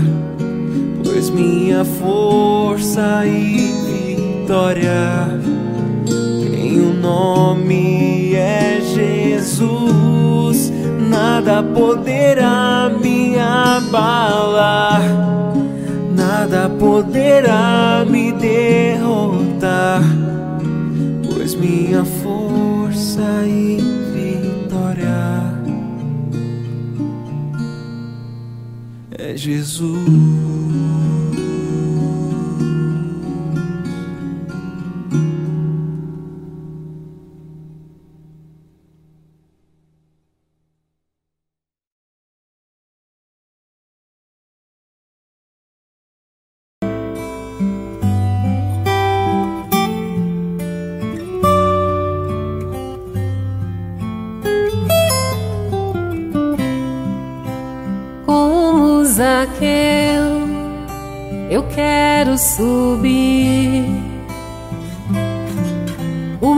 pois 1.03 1.29
minha 1.29 1.83
força 1.83 3.25
e 3.25 3.73
vitória 3.89 5.27
tem 6.05 6.79
um 6.79 6.93
nome, 6.93 8.35
é 8.35 8.79
Jesus. 8.93 10.71
Nada 11.09 11.61
poderá 11.61 12.89
me 13.01 13.37
abalar, 13.37 15.01
nada 16.15 16.69
poderá 16.79 18.04
e 23.47 23.77
vitória 24.13 25.05
é 29.17 29.37
Jesus. 29.37 30.34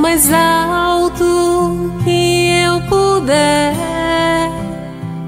Mais 0.07 0.31
alto 0.31 1.91
que 2.01 2.49
eu 2.65 2.79
puder, 2.83 3.73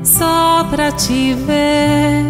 só 0.05 0.63
pra 0.71 0.89
te 0.89 1.33
ver 1.33 2.23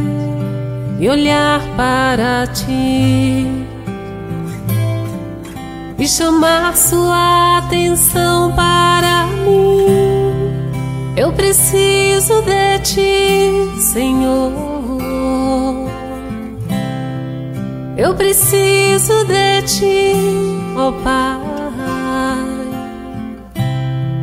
e 1.00 1.08
olhar 1.08 1.62
para 1.78 2.47
ti 2.47 3.45
e 6.00 6.08
chamar 6.08 6.76
sua 6.76 7.60
atenção 7.60 8.52
para 8.56 9.28
mim. 9.45 9.86
Eu 11.16 11.32
preciso 11.34 12.41
de 12.41 12.80
ti, 12.80 13.80
Senhor. 13.80 14.52
Eu 17.95 18.16
preciso 18.16 19.24
de 19.26 19.62
ti, 19.68 20.14
ó 20.76 20.91
Pai. 21.04 21.49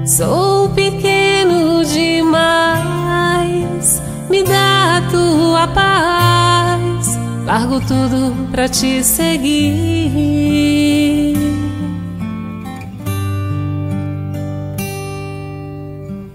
Sou 0.07 0.69
pequeno 0.69 1.85
demais, 1.85 2.81
me 4.31 4.45
dá 4.45 4.99
a 4.99 5.01
tua 5.11 5.67
paz. 5.67 7.19
Largo 7.45 7.81
tudo 7.81 8.33
pra 8.53 8.69
te 8.69 9.03
seguir. 9.03 10.07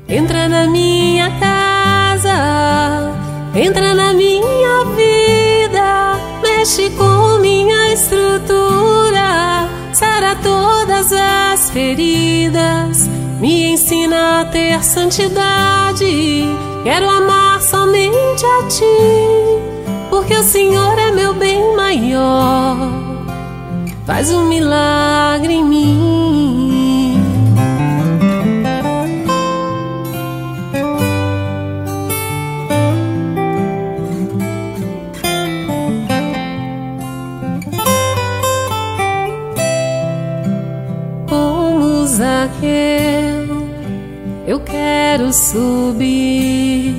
Entra 0.09 0.49
na 0.49 0.67
minha 0.67 1.31
casa, 1.39 3.13
entra 3.55 3.93
na 3.93 4.11
minha 4.11 4.83
vida, 4.97 6.19
mexe 6.43 6.89
com 6.89 7.39
minha 7.39 7.93
estrutura, 7.93 9.69
sara 9.93 10.35
todas 10.35 11.13
as 11.13 11.69
feridas, 11.69 13.09
me 13.41 13.73
ensina 13.73 14.41
a 14.41 14.45
ter 14.45 14.83
santidade. 14.83 16.45
Quero 16.83 17.09
amar 17.09 17.59
somente 17.61 18.45
a 18.45 18.67
ti, 18.67 20.07
porque 20.09 20.35
o 20.35 20.43
Senhor 20.43 20.97
é 20.97 21.11
meu 21.11 21.33
bem 21.33 21.75
maior. 21.75 22.77
Faz 24.05 24.31
um 24.31 24.47
milagre 24.47 25.53
em 25.53 25.63
mim. 25.63 26.60
Subir 45.33 46.95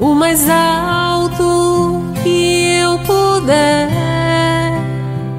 o 0.00 0.14
mais 0.14 0.48
alto 0.48 2.02
que 2.22 2.80
eu 2.80 2.98
puder, 3.00 3.88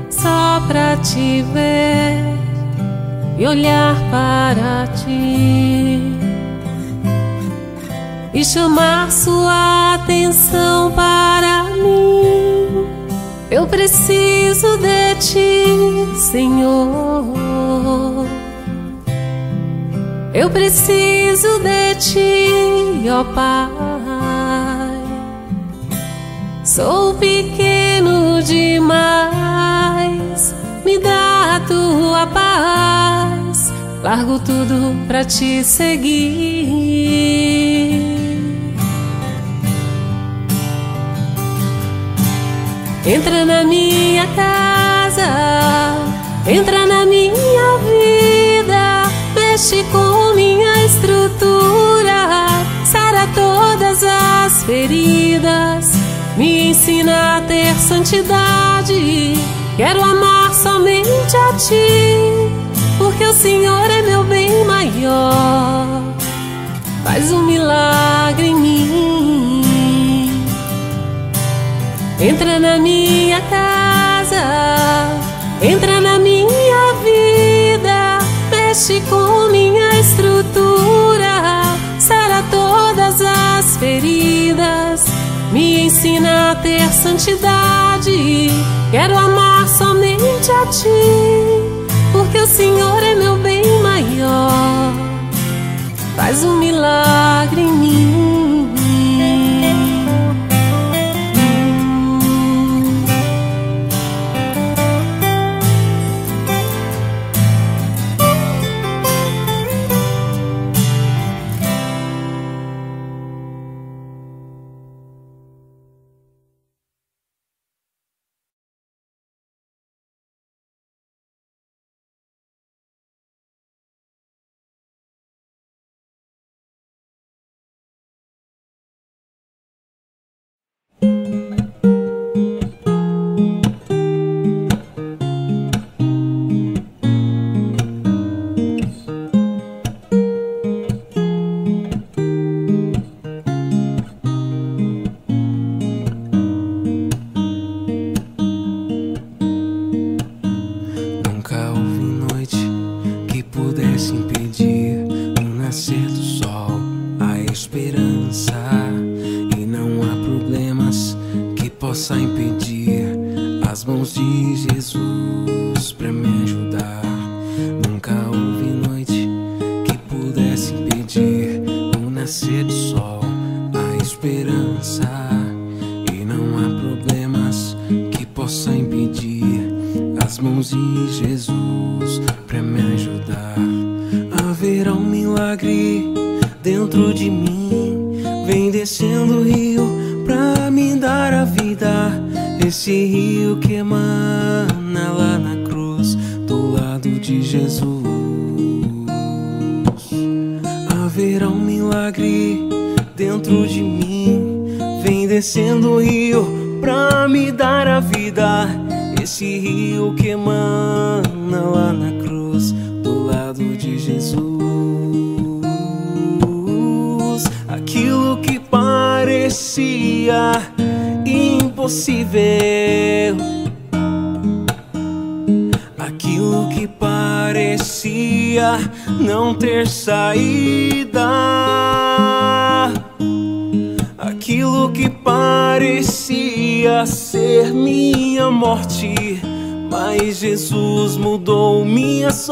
só 0.09 0.61
pra 0.67 0.97
te 0.97 1.41
ver 1.53 2.23
e 3.37 3.47
olhar 3.47 3.95
para 4.11 4.87
ti 4.93 6.13
e 8.33 8.43
chamar 8.43 9.11
sua 9.11 9.95
atenção 9.95 10.91
para 10.91 11.63
mim. 11.75 12.85
Eu 13.51 13.67
preciso 13.67 14.77
de 14.77 15.15
ti, 15.15 15.65
Senhor. 16.17 17.33
Eu 20.33 20.49
preciso 20.49 21.59
de 21.59 21.93
ti, 21.95 22.47
ó 23.07 23.23
Pai. 23.23 23.69
Sou 26.65 27.13
pequeno 27.13 28.41
demais, 28.41 28.95
me 30.83 30.97
dá 30.97 31.57
a 31.57 31.59
tua 31.59 32.25
paz. 32.25 33.71
Largo 34.01 34.39
tudo 34.39 34.95
pra 35.07 35.23
te 35.23 35.63
seguir. 35.63 37.13
Entra 43.05 43.45
na 43.45 43.63
minha 43.63 44.25
casa, 44.27 45.27
entra 46.47 46.87
na 46.87 47.05
minha 47.05 47.42
mexe 49.63 49.81
com 49.93 50.35
minha 50.35 50.85
estrutura, 50.85 52.49
sara 52.83 53.25
todas 53.33 54.03
as 54.03 54.61
feridas, 54.63 55.93
me 56.35 56.71
ensina 56.71 57.37
a 57.37 57.41
ter 57.41 57.73
santidade. 57.75 59.35
Quero 59.77 60.03
amar 60.03 60.53
somente 60.53 61.37
a 61.37 61.53
ti, 61.53 62.51
porque 62.97 63.23
o 63.23 63.33
Senhor 63.33 63.89
é 63.89 64.01
meu 64.01 64.25
bem 64.25 64.65
maior. 64.65 66.13
Faz 67.05 67.31
um 67.31 67.43
milagre 67.43 68.47
em 68.47 68.55
mim. 68.55 69.63
Entra 72.19 72.59
na 72.59 72.77
minha 72.79 73.39
casa, 73.43 74.41
ensina 86.03 86.51
a 86.51 86.55
ter 86.55 86.81
santidade. 86.91 88.49
Quero 88.91 89.17
amar 89.17 89.65
somente 89.69 90.51
a 90.51 90.65
ti, 90.65 90.89
porque 92.11 92.39
o 92.39 92.47
Senhor 92.47 93.01
é 93.01 93.15
meu 93.15 93.37
bem 93.37 93.63
maior. 93.81 94.91
Faz 96.17 96.43
um 96.43 96.57
milagre 96.57 97.61
em 97.61 97.71
mim. 97.71 98.52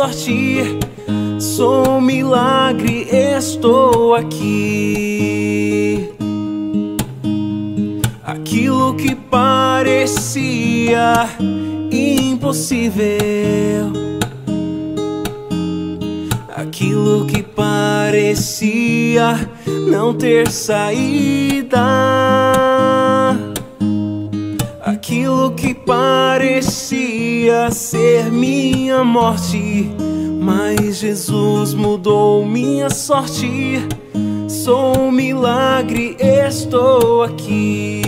Sorte. 0.02 0.80
Sou 1.40 1.98
um 1.98 2.02
milagre, 2.02 3.08
estou 3.12 4.16
aqui. 4.16 6.10
Aquilo 8.24 8.96
que 8.96 9.14
parecia 9.16 11.28
impossível. 11.92 13.92
Aquilo 16.56 17.26
que 17.26 17.44
parecia 17.44 19.50
não 19.88 20.14
ter 20.14 20.50
saída. 20.50 21.82
Aquilo 24.84 25.52
que 25.52 25.74
parecia 25.74 26.91
ser 27.72 28.32
minha 28.32 29.04
morte. 29.04 29.90
Mas 30.40 30.98
Jesus 30.98 31.74
mudou 31.74 32.46
minha 32.46 32.90
sorte. 32.90 33.88
Sou 34.48 34.98
um 34.98 35.12
milagre, 35.12 36.16
estou 36.20 37.24
aqui. 37.24 38.02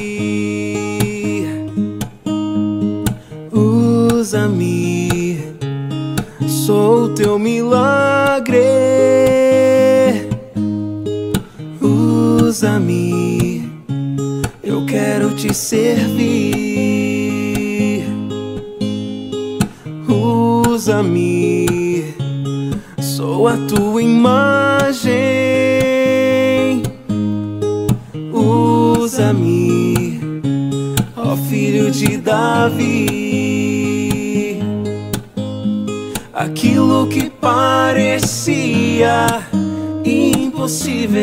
Usa-me, 3.52 5.40
sou 6.48 7.10
teu 7.10 7.38
milagre. 7.40 8.60
Usa-me, 11.82 13.70
eu 14.64 14.86
quero 14.86 15.36
te 15.36 15.54
servir. 15.54 16.33
Usa-me, 21.04 22.16
sou 23.02 23.48
a 23.50 23.58
tua 23.68 24.02
imagem. 24.02 25.12
Usa-me, 28.32 30.20
ó 31.18 31.36
filho 31.36 31.92
de 31.92 32.16
Davi. 32.18 33.50
Aquilo 36.34 37.08
que 37.08 37.30
parecia 37.30 38.48
impossível. 40.06 41.22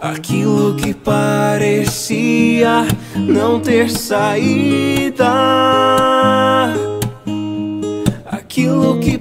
Aquilo 0.00 0.76
que 0.76 0.94
parecia 0.94 2.86
não 3.16 3.58
ter 3.58 3.90
saída. 3.90 5.26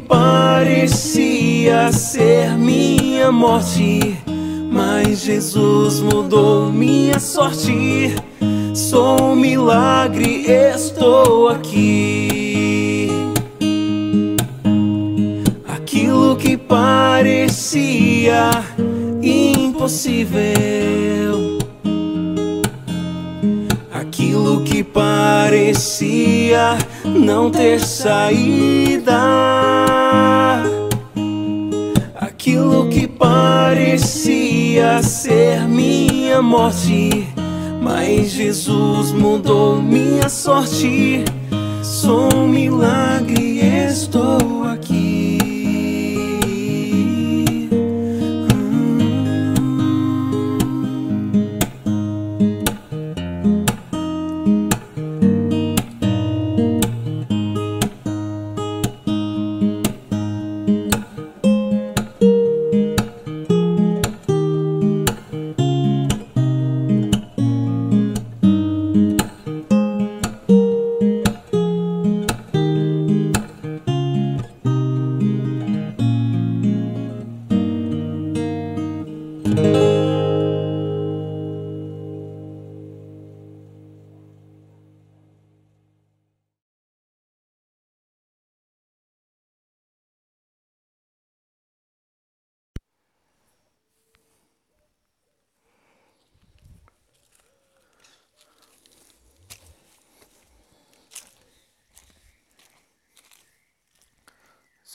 Parecia 0.07 1.91
ser 1.91 2.57
minha 2.57 3.31
morte. 3.31 4.17
Mas 4.71 5.21
Jesus 5.21 5.99
mudou 5.99 6.71
minha 6.71 7.19
sorte. 7.19 8.15
Sou 8.73 9.31
um 9.31 9.35
milagre, 9.35 10.45
estou 10.45 11.49
aqui. 11.49 13.09
Aquilo 15.67 16.35
que 16.35 16.55
parecia 16.55 18.51
impossível. 19.21 20.37
Aquilo 23.91 24.61
que 24.61 24.83
parecia 24.83 26.77
não 27.03 27.49
ter 27.49 27.79
saída. 27.79 29.17
Parecia 33.97 35.01
ser 35.01 35.67
minha 35.67 36.39
morte. 36.39 37.27
Mas 37.81 38.29
Jesus 38.29 39.11
mudou 39.11 39.81
minha 39.81 40.29
sorte. 40.29 41.25
Sou 41.81 42.29
um 42.35 42.47
milagre, 42.47 43.59
estou 43.59 44.56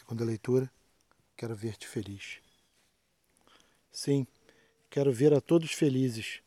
Segunda 0.03 0.24
leitura, 0.24 0.70
quero 1.36 1.55
ver-te 1.55 1.86
feliz. 1.86 2.40
Sim, 3.90 4.26
quero 4.90 5.12
ver 5.12 5.32
a 5.32 5.40
todos 5.40 5.70
felizes, 5.70 6.42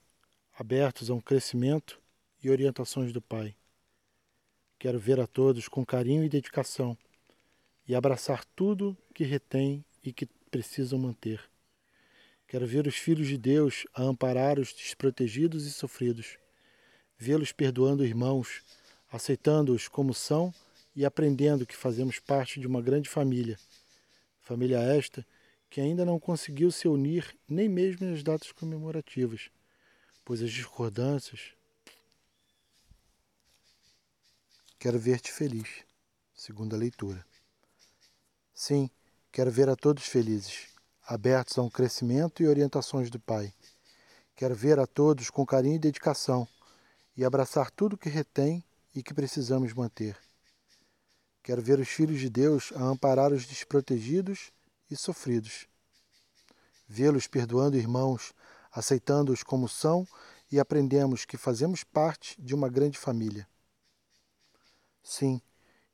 abertos 0.59 1.09
a 1.09 1.13
um 1.13 1.21
crescimento 1.21 1.99
e 2.43 2.49
orientações 2.49 3.13
do 3.13 3.21
Pai. 3.21 3.55
Quero 4.77 4.99
ver 4.99 5.21
a 5.21 5.25
todos 5.25 5.69
com 5.69 5.85
carinho 5.85 6.23
e 6.25 6.29
dedicação 6.29 6.97
e 7.87 7.95
abraçar 7.95 8.43
tudo 8.57 8.95
que 9.13 9.23
retém 9.23 9.85
e 10.03 10.11
que 10.11 10.25
precisam 10.51 10.99
manter. 10.99 11.41
Quero 12.47 12.67
ver 12.67 12.85
os 12.85 12.97
filhos 12.97 13.27
de 13.27 13.37
Deus 13.37 13.87
a 13.93 14.03
amparar 14.03 14.59
os 14.59 14.73
desprotegidos 14.73 15.65
e 15.65 15.71
sofridos, 15.71 16.37
vê-los 17.17 17.53
perdoando 17.53 18.05
irmãos, 18.05 18.61
aceitando-os 19.09 19.87
como 19.87 20.13
são 20.13 20.53
e 20.95 21.05
aprendendo 21.05 21.65
que 21.65 21.75
fazemos 21.75 22.19
parte 22.19 22.59
de 22.59 22.67
uma 22.67 22.81
grande 22.81 23.09
família. 23.09 23.59
Família 24.41 24.79
esta 24.79 25.25
que 25.69 25.81
ainda 25.81 26.05
não 26.05 26.19
conseguiu 26.19 26.71
se 26.71 26.87
unir 26.87 27.35
nem 27.49 27.67
mesmo 27.67 28.09
nas 28.09 28.23
datas 28.23 28.51
comemorativas, 28.51 29.49
pois 30.23 30.41
as 30.41 30.51
discordâncias. 30.51 31.53
Quero 34.79 34.97
ver-te 34.97 35.31
feliz. 35.31 35.83
Segunda 36.33 36.77
leitura. 36.77 37.25
Sim, 38.53 38.89
quero 39.31 39.51
ver 39.51 39.67
a 39.67 39.75
todos 39.75 40.05
felizes, 40.05 40.67
abertos 41.05 41.57
a 41.57 41.61
um 41.61 41.69
crescimento 41.69 42.41
e 42.41 42.47
orientações 42.47 43.09
do 43.09 43.19
Pai. 43.19 43.53
Quero 44.35 44.55
ver 44.55 44.79
a 44.79 44.85
todos 44.85 45.29
com 45.29 45.45
carinho 45.45 45.75
e 45.75 45.79
dedicação 45.79 46.47
e 47.17 47.25
abraçar 47.25 47.71
tudo 47.71 47.97
que 47.97 48.09
retém 48.09 48.63
e 48.93 49.01
que 49.01 49.13
precisamos 49.13 49.73
manter. 49.73 50.24
Quero 51.45 51.61
ver 51.61 51.79
os 51.79 51.87
filhos 51.87 52.19
de 52.19 52.27
Deus 52.27 52.73
a 52.75 52.81
amparar 52.81 53.31
os 53.31 53.45
desprotegidos 53.45 54.51
e 54.89 54.95
sofridos. 54.95 55.67
Vê-los 56.87 57.27
perdoando 57.27 57.77
irmãos, 57.77 58.33
aceitando-os 58.71 59.43
como 59.43 59.69
são 59.69 60.07
e 60.51 60.59
aprendemos 60.59 61.23
que 61.23 61.37
fazemos 61.37 61.83
parte 61.83 62.35
de 62.41 62.55
uma 62.55 62.67
grande 62.67 62.97
família. 62.97 63.47
Sim, 65.03 65.39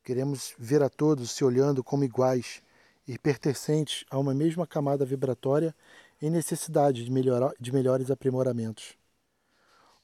queremos 0.05 0.55
ver 0.57 0.81
a 0.81 0.89
todos 0.89 1.31
se 1.31 1.43
olhando 1.43 1.83
como 1.83 2.05
iguais 2.05 2.63
e 3.05 3.19
pertencentes 3.19 4.05
a 4.09 4.17
uma 4.17 4.33
mesma 4.33 4.65
camada 4.65 5.03
vibratória 5.03 5.75
em 6.21 6.29
necessidade 6.29 7.03
de, 7.03 7.11
melhorar, 7.11 7.51
de 7.59 7.73
melhores 7.73 8.09
aprimoramentos. 8.09 8.93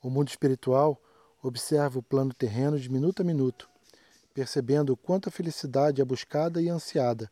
O 0.03 0.09
mundo 0.09 0.27
espiritual 0.27 1.01
observa 1.41 1.99
o 1.99 2.03
plano 2.03 2.33
terreno 2.33 2.77
de 2.77 2.91
minuto 2.91 3.21
a 3.21 3.23
minuto, 3.23 3.69
percebendo 4.37 4.93
o 4.93 4.95
quanto 4.95 5.29
a 5.29 5.31
felicidade 5.31 5.99
é 5.99 6.05
buscada 6.05 6.61
e 6.61 6.69
ansiada. 6.69 7.27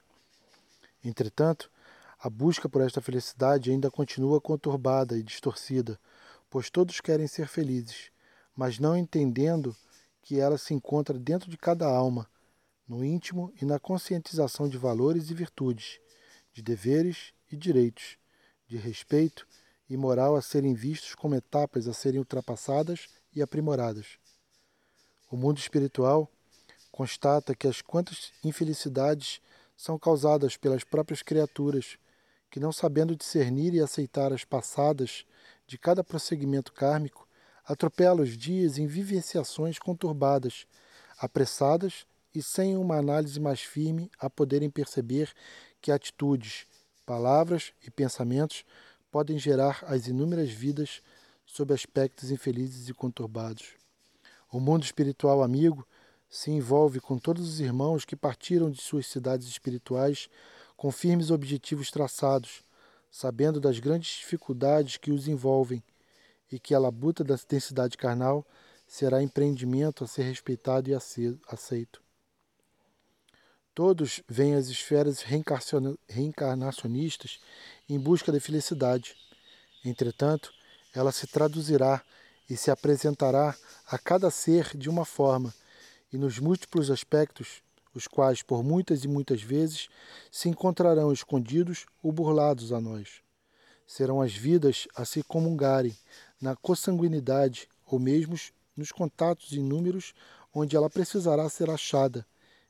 Entretanto, 1.03 1.69
a 2.17 2.27
busca 2.31 2.67
por 2.67 2.81
esta 2.81 2.99
felicidade 2.99 3.69
ainda 3.69 3.91
continua 3.91 4.41
conturbada 4.41 5.15
e 5.15 5.21
distorcida, 5.21 5.99
pois 6.49 6.71
todos 6.71 6.99
querem 6.99 7.27
ser 7.27 7.47
felizes, 7.47 8.09
mas 8.55 8.79
não 8.79 8.97
entendendo 8.97 9.77
que 10.23 10.39
ela 10.39 10.57
se 10.57 10.73
encontra 10.73 11.19
dentro 11.19 11.47
de 11.47 11.59
cada 11.59 11.85
alma, 11.85 12.27
no 12.87 13.05
íntimo 13.05 13.53
e 13.61 13.65
na 13.65 13.77
conscientização 13.77 14.67
de 14.67 14.79
valores 14.79 15.29
e 15.29 15.35
virtudes, 15.35 15.99
de 16.53 16.63
deveres 16.63 17.33
e 17.51 17.55
direitos, 17.55 18.17
de 18.67 18.77
respeito 18.77 19.47
e 19.87 19.95
moral 19.95 20.35
a 20.35 20.41
serem 20.41 20.73
vistos 20.73 21.13
como 21.13 21.35
etapas 21.35 21.87
a 21.87 21.93
serem 21.93 22.17
ultrapassadas 22.17 23.09
e 23.31 23.43
aprimoradas. 23.43 24.17
O 25.29 25.37
mundo 25.37 25.59
espiritual 25.59 26.31
constata 26.95 27.53
que 27.53 27.67
as 27.67 27.81
quantas 27.81 28.31
infelicidades 28.41 29.41
são 29.75 29.99
causadas 29.99 30.55
pelas 30.55 30.85
próprias 30.85 31.21
criaturas, 31.21 31.97
que 32.49 32.57
não 32.57 32.71
sabendo 32.71 33.17
discernir 33.17 33.73
e 33.73 33.81
aceitar 33.81 34.31
as 34.31 34.45
passadas 34.45 35.25
de 35.67 35.77
cada 35.77 36.05
prosseguimento 36.05 36.71
kármico, 36.71 37.27
atropela 37.65 38.21
os 38.21 38.37
dias 38.37 38.77
em 38.77 38.87
vivenciações 38.87 39.77
conturbadas, 39.77 40.65
apressadas 41.19 42.05
e 42.33 42.41
sem 42.41 42.77
uma 42.77 42.95
análise 42.95 43.41
mais 43.41 43.59
firme 43.59 44.09
a 44.17 44.29
poderem 44.29 44.69
perceber 44.69 45.33
que 45.81 45.91
atitudes, 45.91 46.65
palavras 47.05 47.73
e 47.85 47.91
pensamentos 47.91 48.63
podem 49.11 49.37
gerar 49.37 49.83
as 49.85 50.07
inúmeras 50.07 50.49
vidas 50.49 51.01
sob 51.45 51.73
aspectos 51.73 52.31
infelizes 52.31 52.87
e 52.87 52.93
conturbados. 52.93 53.73
O 54.49 54.61
mundo 54.61 54.85
espiritual 54.85 55.43
amigo 55.43 55.85
se 56.35 56.51
envolve 56.51 56.99
com 56.99 57.17
todos 57.17 57.47
os 57.47 57.61
irmãos 57.61 58.03
que 58.03 58.13
partiram 58.13 58.69
de 58.69 58.81
suas 58.81 59.07
cidades 59.07 59.47
espirituais 59.47 60.27
com 60.75 60.91
firmes 60.91 61.31
objetivos 61.31 61.89
traçados, 61.89 62.61
sabendo 63.09 63.57
das 63.61 63.79
grandes 63.79 64.17
dificuldades 64.17 64.97
que 64.97 65.13
os 65.13 65.29
envolvem 65.29 65.81
e 66.51 66.59
que 66.59 66.75
a 66.75 66.79
labuta 66.79 67.23
da 67.23 67.37
densidade 67.47 67.95
carnal 67.95 68.45
será 68.85 69.23
empreendimento 69.23 70.03
a 70.03 70.07
ser 70.07 70.23
respeitado 70.23 70.89
e 70.89 70.93
aceito. 70.93 72.01
Todos 73.73 74.21
vêm 74.27 74.55
às 74.55 74.67
esferas 74.67 75.23
reencarnacionistas 76.09 77.39
em 77.87 77.97
busca 77.97 78.29
da 78.29 78.41
felicidade. 78.41 79.15
Entretanto, 79.85 80.51
ela 80.93 81.13
se 81.13 81.27
traduzirá 81.27 82.03
e 82.49 82.57
se 82.57 82.69
apresentará 82.69 83.55
a 83.87 83.97
cada 83.97 84.29
ser 84.29 84.75
de 84.75 84.89
uma 84.89 85.05
forma, 85.05 85.53
e 86.15 86.17
nos 86.17 86.39
múltiplos 86.39 86.89
aspectos, 86.89 87.61
os 87.93 88.07
quais 88.07 88.41
por 88.41 88.63
muitas 88.63 89.03
e 89.03 89.07
muitas 89.07 89.41
vezes 89.41 89.89
se 90.31 90.47
encontrarão 90.47 91.11
escondidos 91.11 91.85
ou 92.01 92.09
burlados 92.09 92.71
a 92.71 92.79
nós. 92.79 93.21
Serão 93.85 94.21
as 94.21 94.33
vidas 94.33 94.87
a 94.95 95.03
se 95.03 95.21
comungarem 95.23 95.93
na 96.41 96.55
consanguinidade 96.55 97.67
ou 97.85 97.99
mesmo 97.99 98.35
nos 98.77 98.93
contatos 98.93 99.51
inúmeros 99.51 100.13
onde 100.53 100.77
ela 100.77 100.89
precisará 100.89 101.49
ser 101.49 101.69
achada 101.69 102.25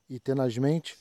e 0.10 0.20
tenazmente 0.20 0.98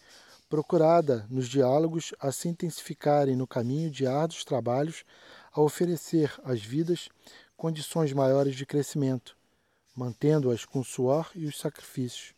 procurada 0.47 1.26
nos 1.30 1.49
diálogos 1.49 2.12
a 2.20 2.30
se 2.30 2.47
intensificarem 2.47 3.34
no 3.34 3.47
caminho 3.47 3.90
de 3.90 4.07
árduos 4.07 4.45
trabalhos 4.45 5.03
a 5.51 5.62
oferecer 5.62 6.30
às 6.45 6.62
vidas 6.62 7.09
condições 7.57 8.12
maiores 8.12 8.55
de 8.55 8.66
crescimento, 8.66 9.34
mantendo-as 9.95 10.64
com 10.64 10.80
o 10.80 10.84
suor 10.84 11.30
e 11.34 11.47
os 11.47 11.59
sacrifícios. 11.59 12.34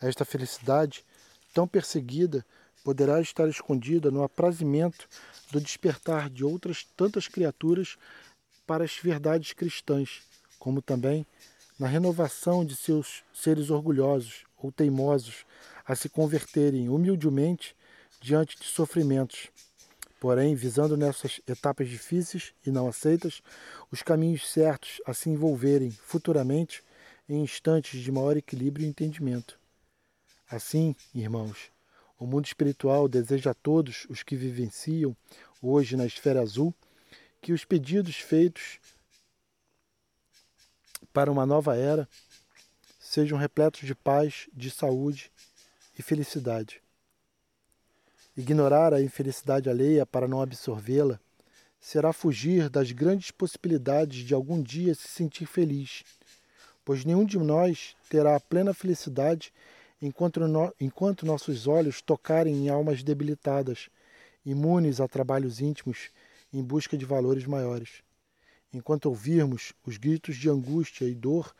Esta 0.00 0.24
felicidade, 0.24 1.04
tão 1.52 1.66
perseguida, 1.66 2.44
poderá 2.82 3.20
estar 3.20 3.48
escondida 3.48 4.10
no 4.10 4.22
aprazimento 4.22 5.08
do 5.50 5.60
despertar 5.60 6.28
de 6.28 6.44
outras 6.44 6.84
tantas 6.96 7.26
criaturas 7.26 7.96
para 8.66 8.84
as 8.84 8.96
verdades 8.96 9.52
cristãs, 9.52 10.22
como 10.58 10.82
também 10.82 11.26
na 11.78 11.86
renovação 11.86 12.64
de 12.64 12.76
seus 12.76 13.22
seres 13.32 13.70
orgulhosos 13.70 14.44
ou 14.58 14.70
teimosos 14.70 15.44
a 15.86 15.94
se 15.94 16.08
converterem 16.08 16.88
humildemente 16.88 17.74
diante 18.20 18.58
de 18.58 18.66
sofrimentos. 18.66 19.48
Porém, 20.24 20.54
visando 20.54 20.96
nessas 20.96 21.38
etapas 21.46 21.86
difíceis 21.86 22.54
e 22.64 22.70
não 22.70 22.88
aceitas, 22.88 23.42
os 23.90 24.02
caminhos 24.02 24.50
certos 24.50 24.98
a 25.04 25.12
se 25.12 25.28
envolverem 25.28 25.90
futuramente 25.90 26.82
em 27.28 27.42
instantes 27.42 28.00
de 28.00 28.10
maior 28.10 28.34
equilíbrio 28.34 28.86
e 28.86 28.88
entendimento. 28.88 29.60
Assim, 30.48 30.96
irmãos, 31.14 31.70
o 32.18 32.26
mundo 32.26 32.46
espiritual 32.46 33.06
deseja 33.06 33.50
a 33.50 33.54
todos 33.54 34.06
os 34.08 34.22
que 34.22 34.34
vivenciam 34.34 35.14
hoje 35.60 35.94
na 35.94 36.06
esfera 36.06 36.40
azul 36.40 36.74
que 37.42 37.52
os 37.52 37.66
pedidos 37.66 38.16
feitos 38.16 38.80
para 41.12 41.30
uma 41.30 41.44
nova 41.44 41.76
era 41.76 42.08
sejam 42.98 43.36
repletos 43.36 43.82
de 43.82 43.94
paz, 43.94 44.48
de 44.54 44.70
saúde 44.70 45.30
e 45.98 46.02
felicidade. 46.02 46.82
Ignorar 48.36 48.92
a 48.92 49.00
infelicidade 49.00 49.70
alheia 49.70 50.04
para 50.04 50.26
não 50.26 50.42
absorvê-la 50.42 51.20
será 51.78 52.12
fugir 52.12 52.68
das 52.68 52.90
grandes 52.90 53.30
possibilidades 53.30 54.24
de 54.24 54.34
algum 54.34 54.60
dia 54.60 54.92
se 54.92 55.06
sentir 55.06 55.46
feliz, 55.46 56.02
pois 56.84 57.04
nenhum 57.04 57.24
de 57.24 57.38
nós 57.38 57.94
terá 58.10 58.34
a 58.34 58.40
plena 58.40 58.74
felicidade 58.74 59.52
enquanto, 60.02 60.40
no, 60.40 60.74
enquanto 60.80 61.24
nossos 61.24 61.68
olhos 61.68 62.02
tocarem 62.02 62.64
em 62.64 62.68
almas 62.68 63.04
debilitadas, 63.04 63.88
imunes 64.44 65.00
a 65.00 65.06
trabalhos 65.06 65.60
íntimos 65.60 66.10
em 66.52 66.62
busca 66.62 66.96
de 66.96 67.04
valores 67.04 67.46
maiores. 67.46 68.02
Enquanto 68.72 69.06
ouvirmos 69.06 69.72
os 69.86 69.96
gritos 69.96 70.36
de 70.36 70.50
angústia 70.50 71.04
e 71.04 71.14
dor 71.14 71.54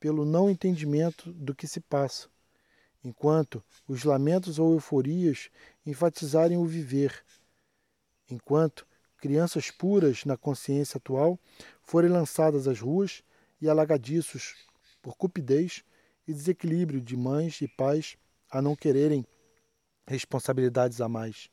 pelo 0.00 0.24
não 0.24 0.48
entendimento 0.48 1.30
do 1.32 1.54
que 1.54 1.66
se 1.66 1.80
passa, 1.80 2.28
enquanto 3.04 3.62
os 3.86 4.02
lamentos 4.04 4.58
ou 4.58 4.72
euforias 4.72 5.50
enfatizarem 5.84 6.56
o 6.56 6.64
viver, 6.64 7.24
enquanto 8.30 8.86
crianças 9.18 9.70
puras 9.70 10.24
na 10.24 10.36
consciência 10.36 10.98
atual 10.98 11.38
forem 11.82 12.10
lançadas 12.10 12.66
às 12.66 12.80
ruas 12.80 13.22
e 13.60 13.68
alagadiços 13.68 14.54
por 15.02 15.16
cupidez 15.16 15.84
e 16.26 16.32
desequilíbrio 16.32 17.00
de 17.00 17.16
mães 17.16 17.60
e 17.60 17.68
pais 17.68 18.16
a 18.50 18.62
não 18.62 18.74
quererem 18.74 19.26
responsabilidades 20.06 21.00
a 21.00 21.08
mais, 21.08 21.50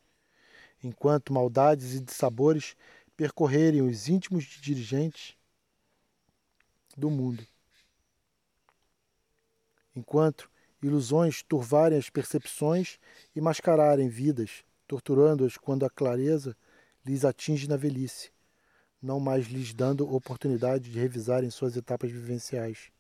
enquanto 0.84 1.34
maldades 1.34 1.94
e 1.94 2.00
dissabores 2.00 2.76
percorrerem 3.16 3.82
os 3.82 4.08
íntimos 4.08 4.46
de 4.46 4.62
dirigentes 4.62 5.36
do 6.98 7.10
mundo 7.10 7.46
enquanto 9.96 10.50
ilusões 10.82 11.44
turvarem 11.44 11.98
as 11.98 12.10
percepções 12.10 12.98
e 13.36 13.42
mascararem 13.42 14.10
vidas, 14.10 14.64
torturando-as 14.88 15.58
quando 15.58 15.86
a 15.86 15.90
clareza 15.90 16.56
lhes 17.06 17.24
atinge 17.24 17.68
na 17.68 17.78
velhice, 17.78 18.32
não 19.02 19.20
mais 19.20 19.48
lhes 19.48 19.74
dando 19.74 20.14
oportunidade 20.14 20.92
de 20.92 21.00
revisarem 21.00 21.50
suas 21.50 21.76
etapas 21.76 22.12
vivenciais. 22.12 22.92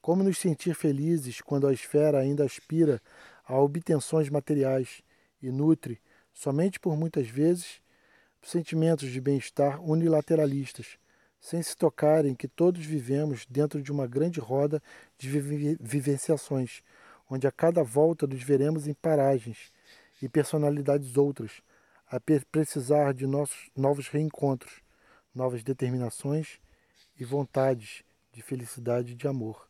Como 0.00 0.22
nos 0.22 0.38
sentir 0.38 0.74
felizes 0.74 1.40
quando 1.40 1.66
a 1.66 1.72
esfera 1.72 2.18
ainda 2.18 2.44
aspira 2.44 3.02
a 3.44 3.58
obtenções 3.58 4.28
materiais 4.28 5.02
e 5.42 5.50
nutre, 5.50 6.00
somente 6.32 6.78
por 6.78 6.96
muitas 6.96 7.28
vezes, 7.28 7.80
sentimentos 8.42 9.10
de 9.10 9.20
bem-estar 9.20 9.82
unilateralistas, 9.82 10.98
sem 11.40 11.62
se 11.62 11.76
tocarem 11.76 12.34
que 12.34 12.48
todos 12.48 12.84
vivemos 12.84 13.46
dentro 13.46 13.82
de 13.82 13.92
uma 13.92 14.06
grande 14.06 14.40
roda 14.40 14.82
de 15.18 15.28
vivenciações, 15.80 16.82
onde 17.30 17.46
a 17.46 17.52
cada 17.52 17.82
volta 17.82 18.26
nos 18.26 18.42
veremos 18.42 18.86
em 18.86 18.94
paragens 18.94 19.72
e 20.20 20.28
personalidades 20.28 21.16
outras, 21.16 21.62
a 22.08 22.18
precisar 22.20 23.12
de 23.12 23.26
nossos 23.26 23.70
novos 23.76 24.08
reencontros, 24.08 24.80
novas 25.34 25.62
determinações 25.62 26.60
e 27.18 27.24
vontades 27.24 28.04
de 28.32 28.42
felicidade 28.42 29.12
e 29.12 29.14
de 29.14 29.26
amor. 29.26 29.68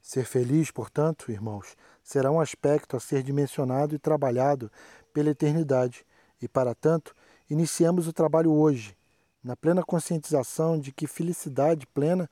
Ser 0.00 0.24
feliz, 0.26 0.70
portanto, 0.70 1.32
irmãos, 1.32 1.76
será 2.02 2.30
um 2.30 2.38
aspecto 2.38 2.96
a 2.96 3.00
ser 3.00 3.22
dimensionado 3.22 3.94
e 3.94 3.98
trabalhado 3.98 4.70
pela 5.12 5.30
eternidade, 5.30 6.04
e 6.42 6.46
para 6.46 6.74
tanto, 6.74 7.16
Iniciamos 7.50 8.08
o 8.08 8.12
trabalho 8.12 8.50
hoje, 8.50 8.96
na 9.42 9.54
plena 9.54 9.82
conscientização 9.82 10.80
de 10.80 10.90
que 10.90 11.06
felicidade 11.06 11.86
plena 11.86 12.28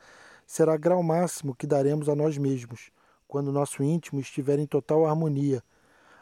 será 0.46 0.74
grau 0.78 1.02
máximo 1.02 1.54
que 1.54 1.66
daremos 1.66 2.08
a 2.08 2.16
nós 2.16 2.38
mesmos, 2.38 2.90
quando 3.28 3.52
nosso 3.52 3.82
íntimo 3.82 4.22
estiver 4.22 4.58
em 4.58 4.66
total 4.66 5.04
harmonia, 5.04 5.62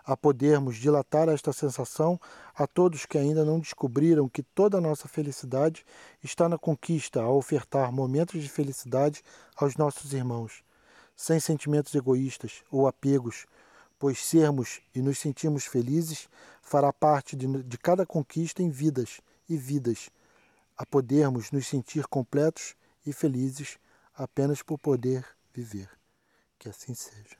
a 0.05 0.16
podermos 0.16 0.76
dilatar 0.76 1.28
esta 1.28 1.53
sensação 1.53 2.20
a 2.53 2.66
todos 2.66 3.07
que 3.07 3.16
ainda 3.16 3.45
não 3.45 3.61
descobriram 3.61 4.28
que 4.28 4.43
toda 4.43 4.78
a 4.78 4.80
nossa 4.80 5.07
felicidade 5.07 5.86
está 6.20 6.49
na 6.49 6.59
conquista, 6.59 7.22
a 7.22 7.30
ofertar 7.30 7.93
momentos 7.93 8.43
de 8.43 8.49
felicidade 8.49 9.22
aos 9.55 9.76
nossos 9.76 10.12
irmãos, 10.12 10.64
sem 11.14 11.38
sentimentos 11.38 11.95
egoístas 11.95 12.64
ou 12.72 12.88
apegos, 12.88 13.47
pois 14.01 14.24
sermos 14.24 14.80
e 14.93 15.01
nos 15.01 15.18
sentirmos 15.18 15.64
felizes 15.64 16.28
fará 16.70 16.92
parte 16.92 17.34
de, 17.34 17.48
de 17.64 17.76
cada 17.76 18.06
conquista 18.06 18.62
em 18.62 18.70
vidas 18.70 19.20
e 19.48 19.56
vidas, 19.56 20.08
a 20.76 20.86
podermos 20.86 21.50
nos 21.50 21.66
sentir 21.66 22.06
completos 22.06 22.76
e 23.04 23.12
felizes 23.12 23.76
apenas 24.14 24.62
por 24.62 24.78
poder 24.78 25.26
viver. 25.52 25.90
Que 26.60 26.68
assim 26.68 26.94
seja. 26.94 27.36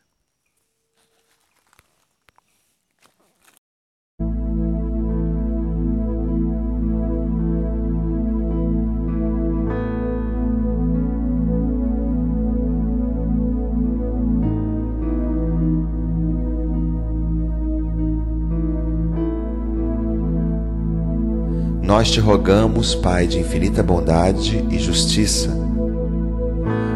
Nós 21.91 22.09
te 22.09 22.21
rogamos, 22.21 22.95
Pai 22.95 23.27
de 23.27 23.41
infinita 23.41 23.83
bondade 23.83 24.65
e 24.71 24.79
justiça, 24.79 25.51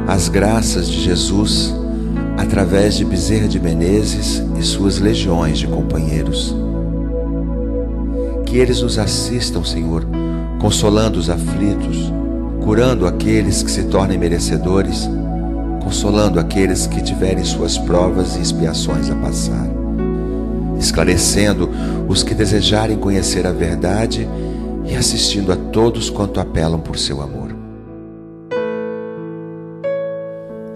as 0.06 0.28
graças 0.28 0.88
de 0.88 1.00
Jesus 1.00 1.74
através 2.38 2.94
de 2.94 3.04
Bezerra 3.04 3.48
de 3.48 3.58
Menezes 3.58 4.40
e 4.56 4.62
suas 4.62 5.00
legiões 5.00 5.58
de 5.58 5.66
companheiros. 5.66 6.54
Que 8.46 8.56
eles 8.56 8.82
nos 8.82 8.96
assistam, 8.96 9.64
Senhor, 9.64 10.06
consolando 10.60 11.18
os 11.18 11.28
aflitos, 11.28 12.12
curando 12.62 13.04
aqueles 13.04 13.64
que 13.64 13.72
se 13.72 13.82
tornem 13.86 14.16
merecedores, 14.16 15.10
consolando 15.82 16.38
aqueles 16.38 16.86
que 16.86 17.02
tiverem 17.02 17.42
suas 17.42 17.76
provas 17.76 18.36
e 18.36 18.42
expiações 18.42 19.10
a 19.10 19.16
passar, 19.16 19.66
esclarecendo 20.78 21.68
os 22.06 22.22
que 22.22 22.32
desejarem 22.32 22.96
conhecer 22.96 23.44
a 23.44 23.52
verdade 23.52 24.28
e 24.84 24.94
assistindo 24.94 25.52
a 25.52 25.56
todos 25.56 26.10
quanto 26.10 26.40
apelam 26.40 26.80
por 26.80 26.98
seu 26.98 27.20
amor. 27.20 27.54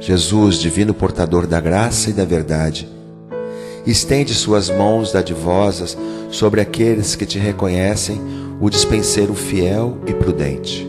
Jesus, 0.00 0.56
divino 0.56 0.94
portador 0.94 1.46
da 1.46 1.61
graça 1.61 2.11
e 2.11 2.12
da 2.12 2.24
verdade, 2.24 2.88
estende 3.86 4.34
suas 4.34 4.70
mãos 4.70 5.12
dadivosas 5.12 5.96
sobre 6.30 6.61
aqueles 6.61 7.14
que 7.14 7.26
te 7.26 7.38
reconhecem 7.38 8.20
o 8.61 8.70
dispenseiro 8.70 9.34
fiel 9.34 9.98
e 10.06 10.14
prudente. 10.14 10.88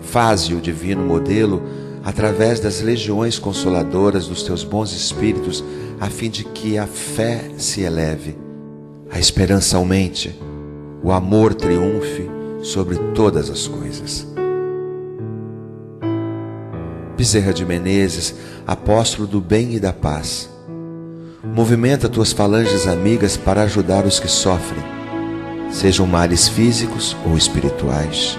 Faze 0.00 0.54
o 0.54 0.60
divino 0.60 1.02
modelo 1.02 1.62
através 2.04 2.60
das 2.60 2.80
legiões 2.80 3.38
consoladoras 3.38 4.26
dos 4.28 4.42
teus 4.42 4.62
bons 4.62 4.92
espíritos, 4.92 5.64
a 6.00 6.08
fim 6.08 6.30
de 6.30 6.44
que 6.44 6.78
a 6.78 6.86
fé 6.86 7.50
se 7.58 7.82
eleve, 7.82 8.36
a 9.10 9.18
esperança 9.18 9.76
aumente, 9.76 10.38
o 11.06 11.12
amor 11.12 11.54
triunfe 11.54 12.28
sobre 12.64 12.96
todas 13.14 13.48
as 13.48 13.68
coisas. 13.68 14.26
Bezerra 17.16 17.54
de 17.54 17.64
Menezes, 17.64 18.34
apóstolo 18.66 19.28
do 19.28 19.40
bem 19.40 19.74
e 19.74 19.78
da 19.78 19.92
paz. 19.92 20.50
Movimenta 21.44 22.08
tuas 22.08 22.32
falanges 22.32 22.88
amigas 22.88 23.36
para 23.36 23.62
ajudar 23.62 24.04
os 24.04 24.18
que 24.18 24.26
sofrem, 24.26 24.82
sejam 25.70 26.08
males 26.08 26.48
físicos 26.48 27.16
ou 27.24 27.36
espirituais. 27.36 28.36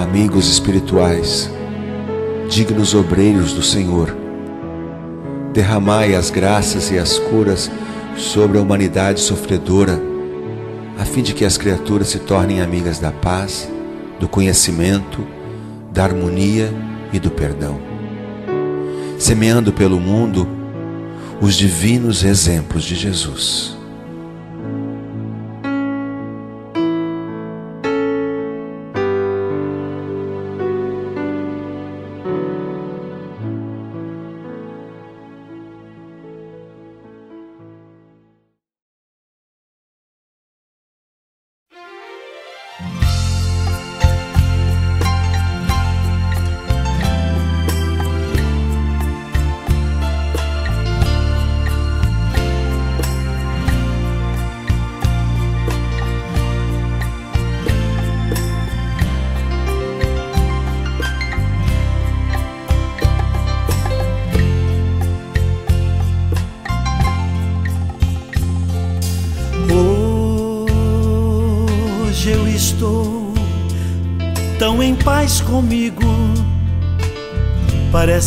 Amigos 0.00 0.48
espirituais, 0.48 1.50
dignos 2.48 2.94
obreiros 2.94 3.52
do 3.52 3.62
Senhor, 3.62 4.16
derramai 5.52 6.14
as 6.14 6.30
graças 6.30 6.92
e 6.92 6.98
as 6.98 7.18
curas 7.18 7.68
sobre 8.16 8.58
a 8.58 8.60
humanidade 8.60 9.20
sofredora, 9.20 10.00
a 10.98 11.04
fim 11.04 11.22
de 11.22 11.34
que 11.34 11.44
as 11.44 11.56
criaturas 11.56 12.08
se 12.08 12.18
tornem 12.18 12.60
amigas 12.60 12.98
da 12.98 13.10
paz, 13.10 13.68
do 14.20 14.28
conhecimento, 14.28 15.26
da 15.92 16.04
harmonia 16.04 16.72
e 17.12 17.18
do 17.18 17.30
perdão, 17.30 17.80
semeando 19.18 19.72
pelo 19.72 19.98
mundo 19.98 20.46
os 21.40 21.56
divinos 21.56 22.24
exemplos 22.24 22.84
de 22.84 22.94
Jesus. 22.94 23.76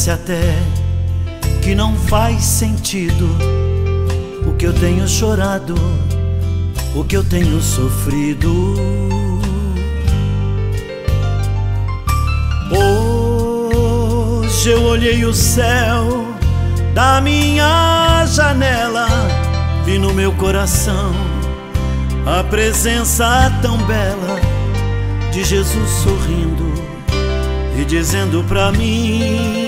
Parece 0.06 0.22
até 0.22 0.54
que 1.64 1.74
não 1.74 1.96
faz 1.96 2.44
sentido 2.44 3.28
o 4.46 4.54
que 4.54 4.68
eu 4.68 4.74
tenho 4.74 5.08
chorado, 5.08 5.74
o 6.96 7.04
que 7.04 7.18
eu 7.18 7.24
tenho 7.24 7.60
sofrido. 7.60 8.76
Hoje 14.42 14.70
eu 14.70 14.84
olhei 14.84 15.26
o 15.26 15.34
céu 15.34 16.28
da 16.94 17.20
minha 17.20 18.28
janela, 18.28 19.08
vi 19.86 19.98
no 19.98 20.14
meu 20.14 20.32
coração 20.34 21.16
a 22.28 22.44
presença 22.44 23.52
tão 23.64 23.76
bela 23.88 24.40
de 25.32 25.44
Jesus 25.44 25.90
sorrindo 26.04 26.72
e 27.80 27.86
dizendo 27.86 28.44
pra 28.48 28.72
mim: 28.72 29.65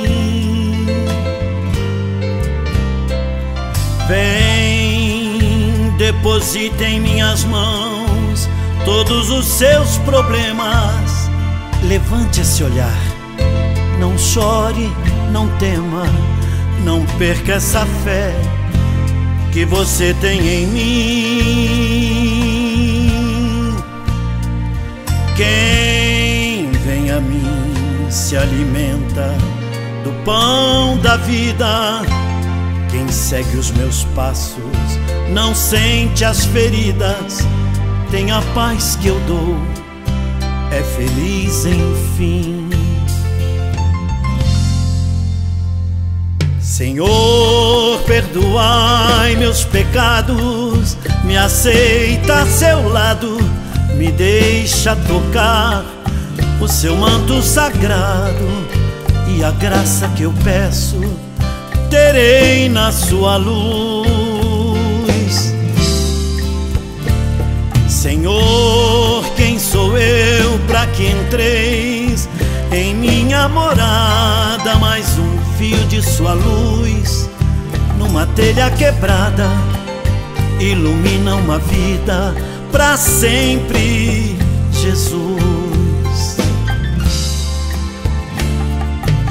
Vem, 4.07 5.93
deposite 5.97 6.81
em 6.81 7.01
minhas 7.01 7.43
mãos 7.43 8.47
todos 8.85 9.29
os 9.29 9.45
seus 9.45 9.97
problemas. 9.99 11.29
Levante 11.83 12.39
esse 12.39 12.63
olhar, 12.63 12.97
não 13.99 14.17
chore, 14.17 14.89
não 15.33 15.49
tema, 15.57 16.05
não 16.85 17.05
perca 17.17 17.55
essa 17.55 17.85
fé 18.05 18.33
que 19.51 19.65
você 19.65 20.15
tem 20.21 20.39
em 20.39 20.67
mim. 20.67 21.97
Quem 25.35 26.71
vem 26.85 27.11
a 27.11 27.19
mim 27.19 28.07
se 28.09 28.37
alimenta 28.37 29.35
do 30.05 30.13
pão 30.23 30.97
da 30.97 31.17
vida. 31.17 32.16
Quem 32.97 33.11
segue 33.11 33.57
os 33.57 33.69
meus 33.69 34.05
passos 34.15 34.57
não 35.31 35.53
sente 35.53 36.25
as 36.25 36.45
feridas, 36.45 37.45
tem 38.09 38.31
a 38.31 38.41
paz 38.55 38.97
que 38.99 39.09
eu 39.09 39.19
dou, 39.27 39.55
é 40.71 40.81
feliz 40.81 41.67
enfim. 41.67 42.67
Senhor, 46.59 48.01
perdoai 48.07 49.35
meus 49.35 49.63
pecados, 49.63 50.97
me 51.23 51.37
aceita 51.37 52.41
a 52.41 52.47
seu 52.47 52.89
lado, 52.89 53.37
me 53.95 54.11
deixa 54.11 54.95
tocar 54.95 55.85
o 56.59 56.67
seu 56.67 56.95
manto 56.95 57.43
sagrado 57.43 58.47
e 59.27 59.43
a 59.43 59.51
graça 59.51 60.07
que 60.15 60.23
eu 60.23 60.33
peço 60.43 61.26
terei 61.89 62.69
na 62.69 62.91
sua 62.91 63.37
luz. 63.37 64.07
Senhor, 67.87 69.25
quem 69.35 69.59
sou 69.59 69.97
eu 69.97 70.59
para 70.67 70.85
que 70.87 71.07
entreis 71.07 72.29
em 72.71 72.95
minha 72.95 73.49
morada? 73.49 74.75
Mais 74.79 75.17
um 75.17 75.37
fio 75.57 75.77
de 75.87 76.01
sua 76.01 76.33
luz 76.33 77.29
numa 77.97 78.25
telha 78.27 78.69
quebrada 78.71 79.49
ilumina 80.59 81.35
uma 81.35 81.59
vida 81.59 82.35
para 82.71 82.97
sempre, 82.97 84.37
Jesus. 84.71 85.66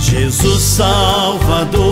Jesus 0.09 0.63
Salvador, 0.63 1.83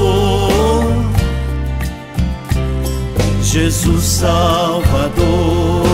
Jesus 3.42 4.04
Salvador. 4.04 5.84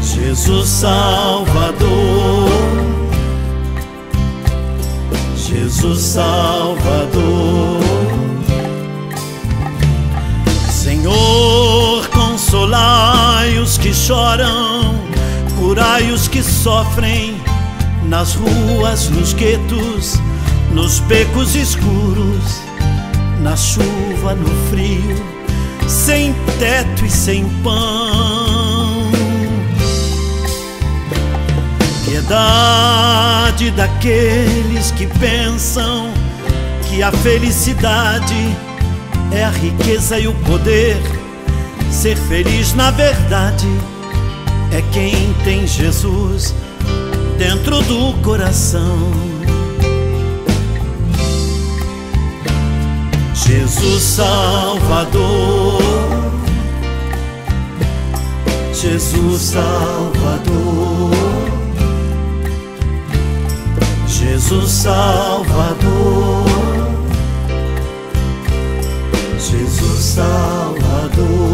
Jesus 0.00 0.68
Salvador, 0.68 2.48
Jesus 5.36 6.00
Salvador. 6.00 7.80
Senhor, 10.70 12.08
consolai 12.08 13.58
os 13.58 13.76
que 13.76 13.92
choram, 13.92 14.94
curai 15.58 16.10
os 16.10 16.28
que 16.28 16.42
sofrem 16.42 17.33
nas 18.08 18.34
ruas, 18.34 19.08
nos 19.08 19.32
guetos, 19.32 20.14
nos 20.70 21.00
becos 21.00 21.54
escuros, 21.54 22.60
na 23.40 23.56
chuva, 23.56 24.34
no 24.34 24.48
frio, 24.68 25.16
sem 25.88 26.34
teto 26.58 27.04
e 27.04 27.10
sem 27.10 27.48
pão. 27.62 29.10
Piedade 32.04 33.70
daqueles 33.72 34.90
que 34.92 35.06
pensam 35.18 36.12
que 36.88 37.02
a 37.02 37.10
felicidade 37.10 38.56
é 39.32 39.44
a 39.44 39.50
riqueza 39.50 40.18
e 40.18 40.28
o 40.28 40.34
poder. 40.46 40.96
Ser 41.90 42.16
feliz 42.16 42.74
na 42.74 42.90
verdade 42.90 43.68
é 44.72 44.82
quem 44.92 45.32
tem 45.44 45.66
Jesus 45.66 46.54
dentro 47.38 47.82
do 47.82 48.12
coração. 48.22 49.24
Jesus 53.34 54.02
Salvador, 54.02 55.80
Jesus 58.72 59.42
Salvador, 59.42 61.10
Jesus 64.06 64.70
Salvador, 64.70 66.44
Jesus 69.38 70.04
Salvador. 70.04 71.53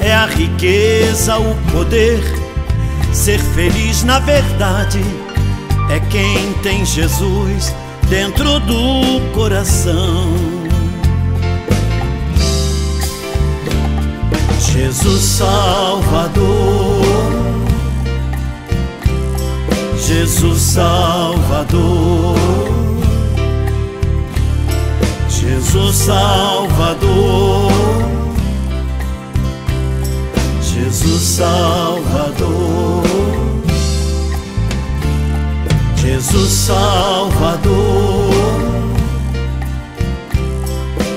é 0.00 0.14
a 0.14 0.26
riqueza, 0.26 1.38
o 1.38 1.54
poder. 1.72 2.22
Ser 3.12 3.38
feliz 3.38 4.02
na 4.02 4.18
verdade 4.18 5.00
é 5.90 6.00
quem 6.10 6.52
tem 6.62 6.84
Jesus 6.84 7.72
dentro 8.08 8.60
do 8.60 9.20
coração. 9.32 10.34
Jesus 14.60 15.22
Salvador, 15.22 17.04
Jesus 20.06 20.60
Salvador, 20.60 22.36
Jesus 25.30 25.96
Salvador. 25.96 28.05
Jesus 31.06 31.36
Salvador, 31.36 33.04
Jesus 35.94 36.66
Salvador, 36.66 38.34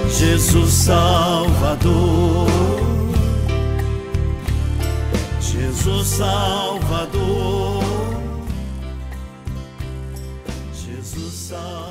Jesus 0.08 0.72
Salvador, 0.86 2.48
Jesus 5.42 6.08
Salvador, 6.18 7.84
Jesus 10.72 11.34
Salvador. 11.34 11.89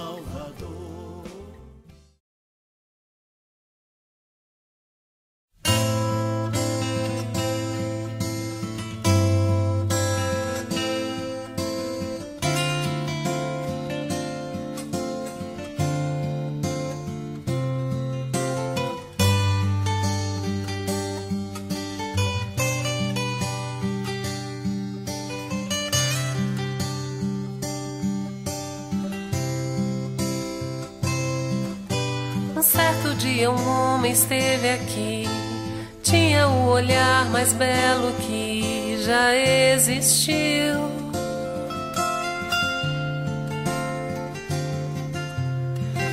Dia 33.18 33.50
um 33.50 33.68
homem 33.68 34.12
esteve 34.12 34.70
aqui, 34.70 35.24
tinha 36.02 36.48
o 36.48 36.68
olhar 36.68 37.24
mais 37.26 37.52
belo 37.52 38.12
que 38.20 38.96
já 39.04 39.34
existiu. 39.34 40.88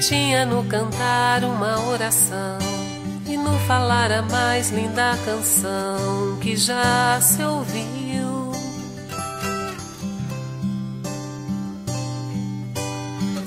Tinha 0.08 0.46
no 0.46 0.64
cantar 0.66 1.44
uma 1.44 1.80
oração 1.90 2.60
e 3.28 3.38
no 3.38 3.58
falar 3.68 4.12
a 4.12 4.22
mais 4.22 4.70
linda 4.70 5.18
canção 5.26 6.38
que 6.42 6.56
já 6.56 7.20
se 7.22 7.42
ouviu. 7.44 8.52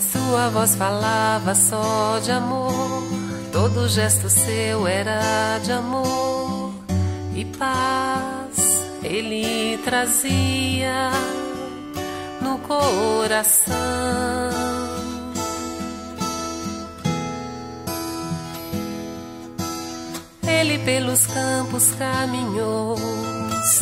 Sua 0.00 0.48
voz 0.50 0.74
falava 0.74 1.54
só 1.54 2.18
de 2.22 2.32
amor, 2.32 2.97
todo 3.60 3.88
gesto 3.88 4.30
seu 4.30 4.86
era 4.86 5.58
de 5.64 5.72
amor 5.72 6.72
e 7.34 7.44
paz 7.44 8.56
ele 9.02 9.76
trazia 9.78 11.10
no 12.40 12.56
coração. 12.58 13.74
Ele 20.46 20.78
pelos 20.84 21.26
campos 21.26 21.90
caminhou, 21.98 22.96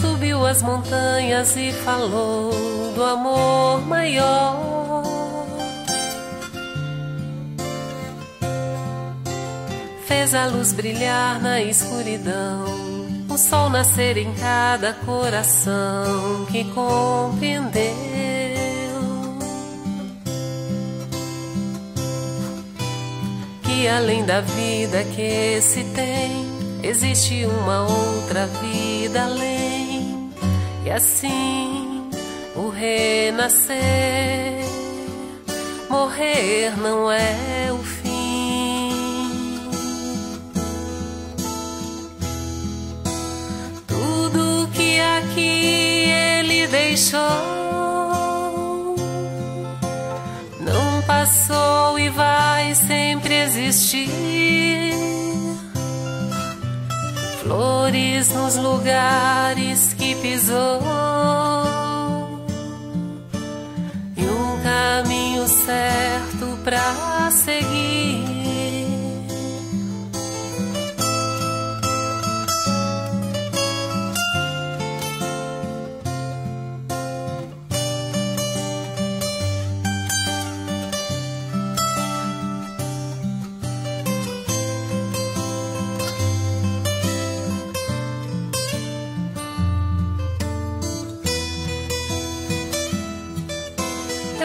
subiu 0.00 0.46
as 0.46 0.62
montanhas 0.62 1.54
e 1.54 1.70
falou 1.84 2.50
do 2.94 3.04
amor 3.04 3.82
maior. 3.86 4.75
Fez 10.06 10.34
a 10.34 10.46
luz 10.46 10.72
brilhar 10.72 11.40
na 11.40 11.60
escuridão, 11.60 12.64
o 13.28 13.36
sol 13.36 13.68
nascer 13.68 14.16
em 14.16 14.32
cada 14.34 14.92
coração 14.94 16.46
que 16.50 16.64
compreendeu. 16.72 18.16
que 23.76 23.86
além 23.88 24.24
da 24.24 24.40
vida 24.40 25.04
que 25.14 25.60
se 25.60 25.84
tem, 25.84 26.46
existe 26.82 27.44
uma 27.44 27.82
outra 27.82 28.46
vida 28.46 29.22
além. 29.24 30.30
E 30.84 30.90
assim 30.90 32.08
o 32.56 32.70
renascer, 32.70 33.76
morrer 35.90 36.74
não 36.78 37.12
é 37.12 37.70
o 37.70 37.78
fim. 37.84 37.95
Que 45.36 46.10
ele 46.10 46.66
deixou 46.66 47.66
passou 51.06 51.98
e 51.98 52.08
vai 52.10 52.74
sempre 52.74 53.34
existir. 53.42 54.92
Flores 57.42 58.32
nos 58.32 58.56
lugares 58.56 59.92
que 59.94 60.14
pisou 60.16 60.80
e 64.16 64.22
um 64.22 64.62
caminho 64.62 65.46
certo 65.48 66.58
pra 66.64 67.30
seguir. 67.30 68.35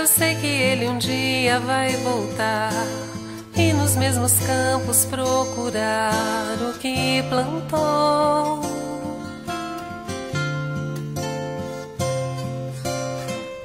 Eu 0.02 0.08
sei 0.08 0.34
que 0.34 0.48
ele 0.48 0.88
um 0.88 0.98
dia 0.98 1.60
vai 1.60 1.96
voltar 1.98 2.74
e 3.56 3.72
nos 3.72 3.96
mesmos 3.96 4.34
campos 4.40 5.06
procurar 5.06 6.58
o 6.60 6.80
que 6.80 7.22
plantou. 7.30 8.62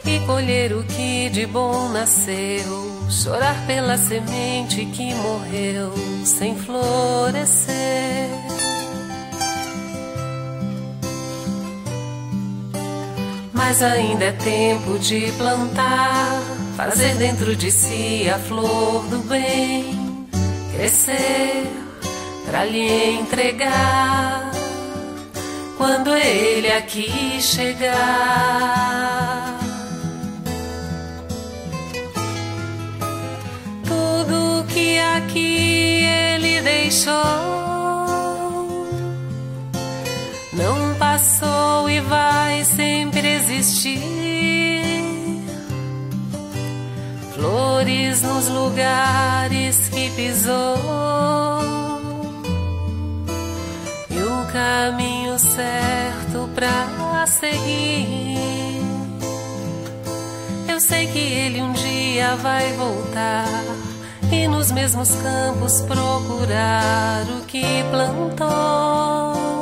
E 0.04 0.26
colher 0.26 0.74
o 0.74 0.84
que 0.84 1.30
de 1.30 1.46
bom 1.46 1.88
nasceu, 1.88 3.08
chorar 3.08 3.66
pela 3.66 3.96
semente 3.96 4.84
que 4.84 5.14
morreu 5.14 5.90
sem 6.22 6.54
florescer. 6.54 8.45
Mas 13.56 13.82
ainda 13.82 14.26
é 14.26 14.32
tempo 14.32 14.98
de 14.98 15.32
plantar, 15.32 16.42
fazer 16.76 17.14
dentro 17.14 17.56
de 17.56 17.70
si 17.70 18.28
a 18.28 18.38
flor 18.38 19.02
do 19.06 19.18
bem, 19.26 20.28
crescer 20.74 21.66
para 22.44 22.66
lhe 22.66 23.12
entregar 23.12 24.50
quando 25.78 26.14
ele 26.14 26.70
aqui 26.70 27.40
chegar. 27.40 27.96
Tudo 33.84 34.66
que 34.68 34.98
aqui 34.98 36.04
ele 36.04 36.60
deixou 36.60 37.65
passou 41.16 41.88
e 41.88 41.98
vai 42.00 42.62
sempre 42.64 43.26
existir. 43.26 44.82
Flores 47.34 48.20
nos 48.20 48.48
lugares 48.48 49.88
que 49.88 50.10
pisou 50.10 50.76
e 54.10 54.18
o 54.18 54.52
caminho 54.52 55.38
certo 55.38 56.50
pra 56.54 57.26
seguir. 57.26 58.36
Eu 60.68 60.78
sei 60.78 61.06
que 61.06 61.18
ele 61.18 61.62
um 61.62 61.72
dia 61.72 62.36
vai 62.36 62.72
voltar 62.74 63.64
e 64.30 64.46
nos 64.48 64.70
mesmos 64.70 65.10
campos 65.14 65.80
procurar 65.80 67.24
o 67.40 67.44
que 67.46 67.64
plantou. 67.90 69.55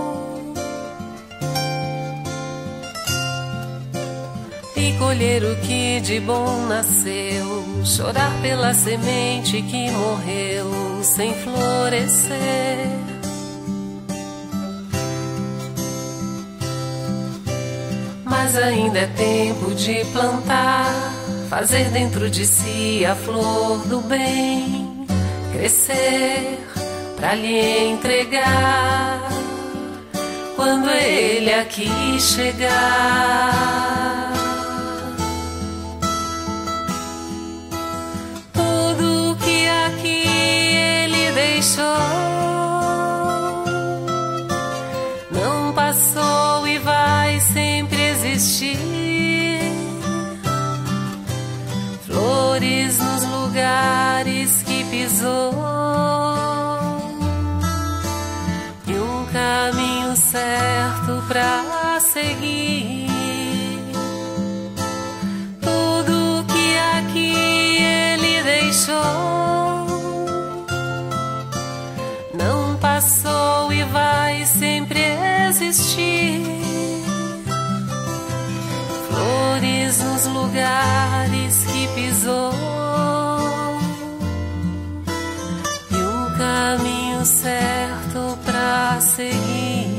E 4.84 4.92
colher 4.98 5.42
o 5.42 5.56
que 5.56 5.98
de 6.00 6.20
bom 6.20 6.66
nasceu, 6.66 7.64
chorar 7.84 8.30
pela 8.42 8.74
semente 8.74 9.62
que 9.62 9.90
morreu 9.90 11.02
sem 11.02 11.32
florescer. 11.34 12.36
Mas 18.24 18.56
ainda 18.58 18.98
é 18.98 19.06
tempo 19.06 19.74
de 19.74 20.04
plantar, 20.12 20.92
fazer 21.48 21.84
dentro 21.90 22.28
de 22.28 22.44
si 22.44 23.06
a 23.06 23.14
flor 23.14 23.78
do 23.86 24.00
bem, 24.02 25.06
crescer 25.52 26.58
para 27.16 27.34
lhe 27.34 27.88
entregar 27.88 29.28
quando 30.56 30.90
ele 30.90 31.54
aqui 31.54 31.88
chegar. 32.20 33.54
Deixou 41.64 41.84
não 45.30 45.72
passou 45.72 46.66
e 46.68 46.78
vai 46.78 47.40
sempre 47.40 48.02
existir. 48.10 49.60
Flores 52.06 52.98
nos 52.98 53.24
lugares 53.24 54.62
que 54.62 54.84
pisou 54.90 55.54
e 58.86 58.92
um 58.92 59.26
caminho 59.32 60.14
certo 60.16 61.24
pra 61.26 61.98
seguir. 62.00 63.06
Tudo 65.62 66.44
que 66.52 66.78
aqui 66.98 67.78
ele 67.78 68.42
deixou 68.42 69.63
passou 73.04 73.70
e 73.70 73.84
vai 73.84 74.46
sempre 74.46 74.98
existir. 75.48 76.40
Flores 79.08 80.02
nos 80.02 80.26
lugares 80.26 81.64
que 81.64 81.88
pisou 81.88 82.52
e 85.90 85.96
um 85.96 86.38
caminho 86.38 87.24
certo 87.26 88.38
pra 88.46 88.98
seguir. 89.00 89.93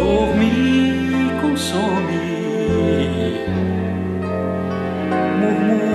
dor 0.00 0.34
me 0.34 1.30
consome. 1.42 2.20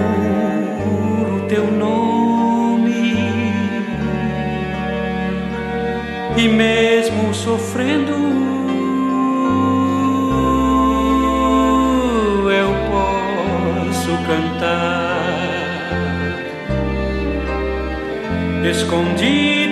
Murmuro 0.05 1.37
teu 1.49 1.65
nome 1.71 3.03
e 6.37 6.47
mesmo 6.47 7.33
sofrendo 7.33 8.13
eu 12.61 12.71
posso 12.91 14.11
cantar 14.27 15.25
escondido 18.69 19.64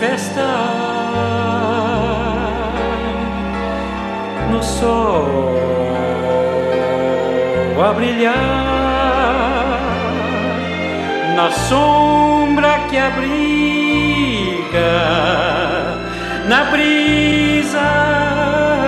festa. 0.00 0.86
no 4.50 4.62
sol 4.62 5.46
a 7.88 7.92
brilhar, 7.92 8.34
na 11.36 11.50
sombra 11.52 12.80
que 12.88 12.96
abriga, 12.98 13.34
na 16.48 16.64
brisa 16.64 17.80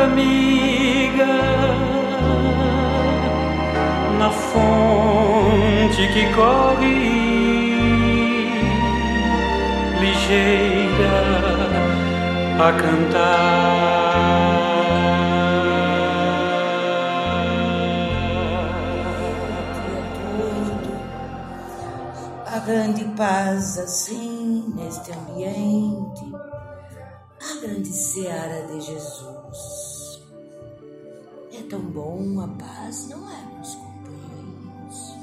amiga, 0.04 1.26
na 4.18 4.30
fonte 4.30 6.08
que 6.08 6.26
corre 6.32 6.96
ligeira 10.00 10.67
a 12.60 12.72
cantar. 12.72 14.18
a 22.46 22.58
grande 22.60 23.04
paz 23.16 23.78
assim 23.78 24.74
neste 24.74 25.12
ambiente, 25.12 26.34
a 27.40 27.60
grande 27.60 27.88
seara 27.88 28.66
de 28.66 28.80
Jesus. 28.80 30.22
É 31.52 31.62
tão 31.70 31.80
bom 31.80 32.40
a 32.40 32.48
paz, 32.48 33.08
não 33.08 33.30
é, 33.30 33.54
meus 33.54 33.74
companheiros? 33.76 35.16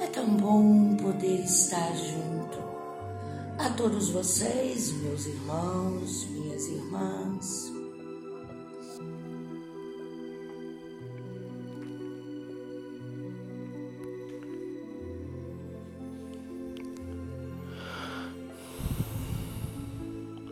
É 0.00 0.06
tão 0.06 0.26
bom 0.36 0.96
poder 0.96 1.44
estar 1.44 1.94
junto 1.94 2.45
a 3.58 3.70
todos 3.70 4.10
vocês, 4.10 4.92
meus 4.92 5.26
irmãos, 5.26 6.26
minhas 6.30 6.68
irmãs. 6.68 7.72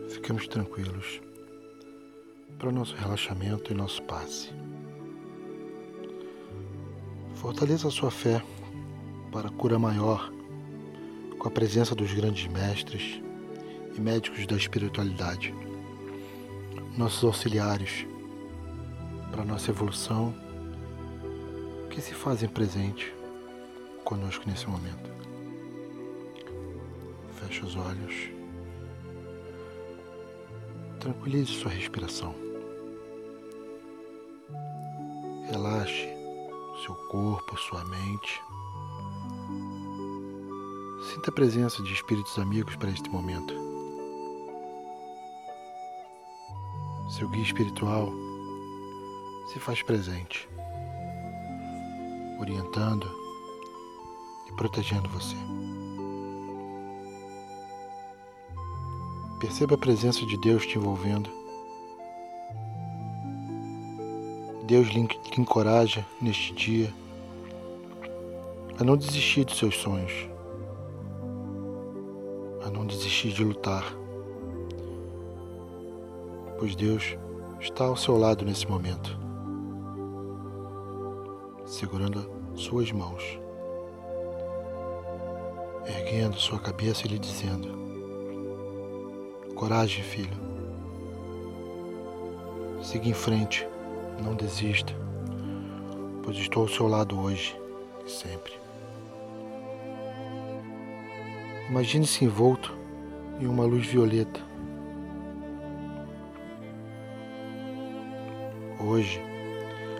Fiquemos 0.09 0.47
tranquilos 0.47 1.21
para 2.57 2.69
o 2.69 2.71
nosso 2.71 2.95
relaxamento 2.95 3.71
e 3.71 3.75
nosso 3.75 4.01
passe. 4.03 4.49
Fortaleça 7.35 7.87
a 7.87 7.91
sua 7.91 8.09
fé 8.09 8.43
para 9.31 9.49
a 9.49 9.51
cura 9.51 9.77
maior 9.77 10.31
com 11.45 11.49
a 11.49 11.51
presença 11.51 11.93
dos 11.93 12.11
grandes 12.11 12.47
mestres 12.47 13.21
e 13.95 14.01
médicos 14.01 14.47
da 14.47 14.55
espiritualidade, 14.55 15.53
nossos 16.97 17.23
auxiliares 17.23 18.07
para 19.29 19.45
nossa 19.45 19.69
evolução 19.69 20.33
que 21.91 22.01
se 22.01 22.15
fazem 22.15 22.49
presente 22.49 23.13
conosco 24.03 24.43
nesse 24.49 24.67
momento. 24.67 25.07
Feche 27.35 27.63
os 27.63 27.75
olhos. 27.75 28.31
Tranquilize 30.99 31.53
sua 31.53 31.69
respiração. 31.69 32.33
Relaxe 35.51 36.09
seu 36.83 36.95
corpo, 37.11 37.55
sua 37.55 37.85
mente. 37.85 38.44
Sinta 41.13 41.29
a 41.29 41.33
presença 41.33 41.83
de 41.83 41.93
espíritos 41.93 42.37
amigos 42.39 42.75
para 42.77 42.89
este 42.89 43.07
momento. 43.11 43.53
Seu 47.09 47.29
guia 47.29 47.43
espiritual 47.43 48.11
se 49.53 49.59
faz 49.59 49.83
presente, 49.83 50.49
orientando 52.39 53.07
e 54.49 54.53
protegendo 54.53 55.07
você. 55.09 55.35
Perceba 59.39 59.75
a 59.75 59.77
presença 59.77 60.25
de 60.25 60.37
Deus 60.37 60.65
te 60.65 60.79
envolvendo. 60.79 61.29
Deus 64.63 64.87
lhe 64.87 65.07
encoraja 65.37 66.03
neste 66.19 66.51
dia 66.53 66.91
a 68.79 68.83
não 68.83 68.97
desistir 68.97 69.45
dos 69.45 69.59
seus 69.59 69.77
sonhos, 69.77 70.34
desistir 72.85 73.31
de 73.31 73.43
lutar, 73.43 73.83
pois 76.57 76.75
Deus 76.75 77.17
está 77.59 77.85
ao 77.85 77.97
seu 77.97 78.17
lado 78.17 78.45
nesse 78.45 78.67
momento, 78.67 79.17
segurando 81.65 82.29
suas 82.55 82.91
mãos, 82.91 83.39
erguendo 85.87 86.37
sua 86.37 86.59
cabeça 86.59 87.05
e 87.05 87.09
lhe 87.09 87.19
dizendo: 87.19 87.75
Coragem, 89.55 90.03
filho. 90.03 90.45
Siga 92.81 93.09
em 93.09 93.13
frente, 93.13 93.67
não 94.23 94.35
desista, 94.35 94.93
pois 96.23 96.37
estou 96.37 96.63
ao 96.63 96.69
seu 96.69 96.87
lado 96.87 97.19
hoje 97.19 97.59
e 98.05 98.11
sempre. 98.11 98.53
Imagine-se 101.69 102.23
envolto 102.23 102.74
em 103.39 103.47
uma 103.47 103.65
luz 103.65 103.85
violeta. 103.85 104.39
Hoje, 108.79 109.21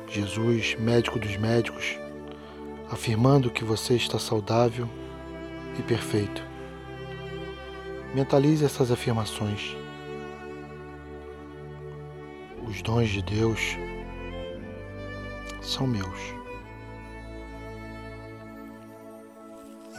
Jesus, 0.07 0.75
médico 0.75 1.19
dos 1.19 1.35
médicos, 1.37 1.97
afirmando 2.91 3.49
que 3.49 3.63
você 3.63 3.95
está 3.95 4.19
saudável 4.19 4.87
e 5.77 5.81
perfeito. 5.81 6.43
Mentalize 8.13 8.63
essas 8.63 8.91
afirmações. 8.91 9.75
Os 12.67 12.81
dons 12.81 13.09
de 13.09 13.21
Deus 13.21 13.77
são 15.61 15.85
meus. 15.85 16.35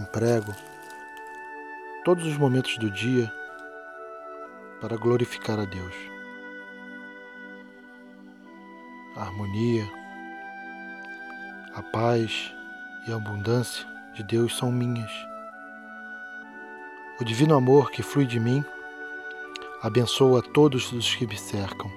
Emprego 0.01 0.53
todos 2.07 2.25
os 2.25 2.39
momentos 2.39 2.79
do 2.79 2.89
dia 2.89 3.33
para 4.81 4.97
glorificar 4.97 5.59
a 5.59 5.65
Deus. 5.65 5.93
A 9.17 9.23
harmonia, 9.23 9.85
a 11.75 11.83
paz 11.83 12.55
e 13.09 13.13
a 13.13 13.17
abundância 13.17 13.85
de 14.15 14.23
Deus 14.23 14.57
são 14.57 14.71
minhas. 14.71 15.11
O 17.21 17.25
divino 17.25 17.57
amor 17.57 17.91
que 17.91 18.05
flui 18.05 18.25
de 18.25 18.39
mim 18.39 18.65
abençoa 19.83 20.41
todos 20.41 20.93
os 20.93 21.13
que 21.13 21.27
me 21.27 21.37
cercam. 21.37 21.91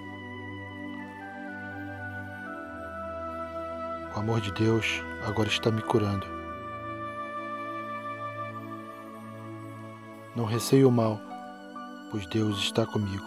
O 4.16 4.20
amor 4.20 4.42
de 4.42 4.52
Deus 4.54 5.04
agora 5.24 5.50
está 5.50 5.70
me 5.70 5.84
curando. 5.84 6.39
Não 10.40 10.46
receio 10.46 10.88
o 10.88 10.92
mal, 10.92 11.20
pois 12.10 12.26
Deus 12.28 12.60
está 12.60 12.86
comigo. 12.86 13.26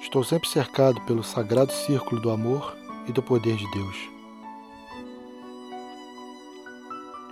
Estou 0.00 0.22
sempre 0.22 0.48
cercado 0.48 1.00
pelo 1.00 1.24
sagrado 1.24 1.72
círculo 1.72 2.20
do 2.20 2.30
amor 2.30 2.76
e 3.08 3.12
do 3.12 3.20
poder 3.20 3.56
de 3.56 3.68
Deus. 3.72 3.96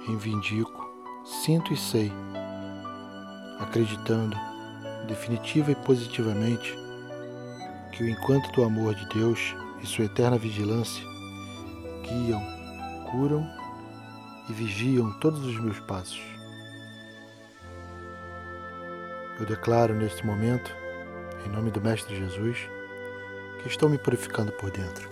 Reivindico, 0.05 0.85
sinto 1.25 1.73
e 1.73 1.77
sei, 1.77 2.11
acreditando 3.61 4.37
definitiva 5.07 5.71
e 5.71 5.77
positivamente 5.77 6.77
que 7.93 8.03
o 8.03 8.09
encanto 8.09 8.51
do 8.51 8.65
amor 8.65 8.97
de 8.97 9.09
Deus 9.11 9.55
e 9.81 9.87
sua 9.87 10.07
eterna 10.07 10.39
vigilância 10.39 11.05
guiam, 12.03 12.43
curam 13.13 13.56
e 14.49 14.53
vigiam 14.53 15.13
todos 15.19 15.45
os 15.45 15.59
meus 15.59 15.81
passos. 15.81 16.21
Eu 19.39 19.45
declaro 19.45 19.95
neste 19.95 20.25
momento, 20.25 20.75
em 21.45 21.51
nome 21.51 21.71
do 21.71 21.81
Mestre 21.81 22.17
Jesus, 22.17 22.59
que 23.61 23.69
estou 23.69 23.89
me 23.89 23.99
purificando 23.99 24.53
por 24.53 24.71
dentro. 24.71 25.09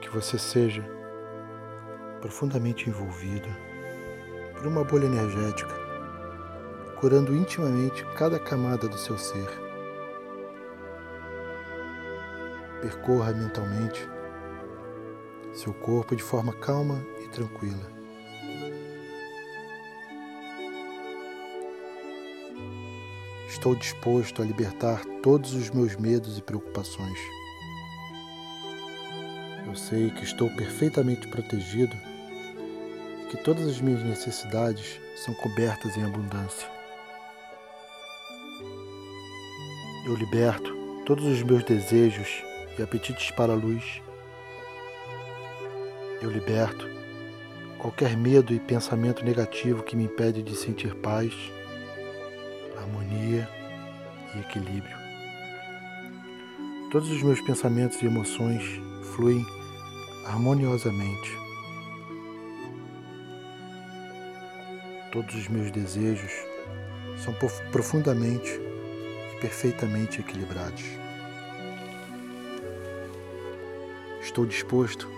Que 0.00 0.08
você 0.10 0.38
seja 0.38 0.84
profundamente 2.20 2.88
envolvido 2.88 3.48
por 4.54 4.66
uma 4.66 4.84
bolha 4.84 5.06
energética, 5.06 5.74
curando 7.00 7.34
intimamente 7.34 8.04
cada 8.16 8.38
camada 8.38 8.88
do 8.88 8.98
seu 8.98 9.18
ser. 9.18 9.67
Percorra 12.80 13.32
mentalmente 13.32 14.08
seu 15.52 15.74
corpo 15.74 16.14
de 16.14 16.22
forma 16.22 16.52
calma 16.52 17.04
e 17.24 17.28
tranquila. 17.28 17.98
Estou 23.48 23.74
disposto 23.74 24.40
a 24.40 24.44
libertar 24.44 25.04
todos 25.20 25.52
os 25.54 25.70
meus 25.70 25.96
medos 25.96 26.38
e 26.38 26.42
preocupações. 26.42 27.18
Eu 29.66 29.74
sei 29.74 30.10
que 30.10 30.22
estou 30.22 30.48
perfeitamente 30.54 31.26
protegido 31.26 31.96
e 33.20 33.30
que 33.30 33.42
todas 33.42 33.66
as 33.66 33.80
minhas 33.80 34.04
necessidades 34.04 35.00
são 35.16 35.34
cobertas 35.34 35.96
em 35.96 36.04
abundância. 36.04 36.68
Eu 40.06 40.14
liberto 40.14 40.72
todos 41.04 41.24
os 41.24 41.42
meus 41.42 41.64
desejos 41.64 42.47
e 42.78 42.82
apetites 42.82 43.30
para 43.30 43.52
a 43.52 43.56
luz. 43.56 44.02
Eu 46.20 46.30
liberto 46.30 46.86
qualquer 47.78 48.16
medo 48.16 48.52
e 48.52 48.58
pensamento 48.58 49.24
negativo 49.24 49.82
que 49.82 49.96
me 49.96 50.04
impede 50.04 50.42
de 50.42 50.56
sentir 50.56 50.94
paz 50.96 51.32
harmonia 52.78 53.48
e 54.34 54.40
equilíbrio. 54.40 54.96
Todos 56.90 57.10
os 57.10 57.22
meus 57.22 57.40
pensamentos 57.42 58.00
e 58.00 58.06
emoções 58.06 58.62
fluem 59.12 59.44
harmoniosamente. 60.26 61.30
Todos 65.12 65.34
os 65.34 65.48
meus 65.48 65.70
desejos 65.70 66.32
são 67.18 67.34
profundamente 67.70 68.50
e 69.32 69.40
perfeitamente 69.40 70.20
equilibrados. 70.20 71.07
Estou 74.38 74.46
disposto 74.46 75.08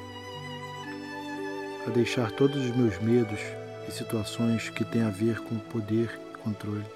a 1.86 1.90
deixar 1.90 2.32
todos 2.32 2.56
os 2.56 2.74
meus 2.74 2.98
medos 3.00 3.38
e 3.86 3.92
situações 3.92 4.70
que 4.70 4.82
têm 4.82 5.02
a 5.02 5.10
ver 5.10 5.38
com 5.40 5.58
poder 5.58 6.18
e 6.32 6.38
controle. 6.38 6.86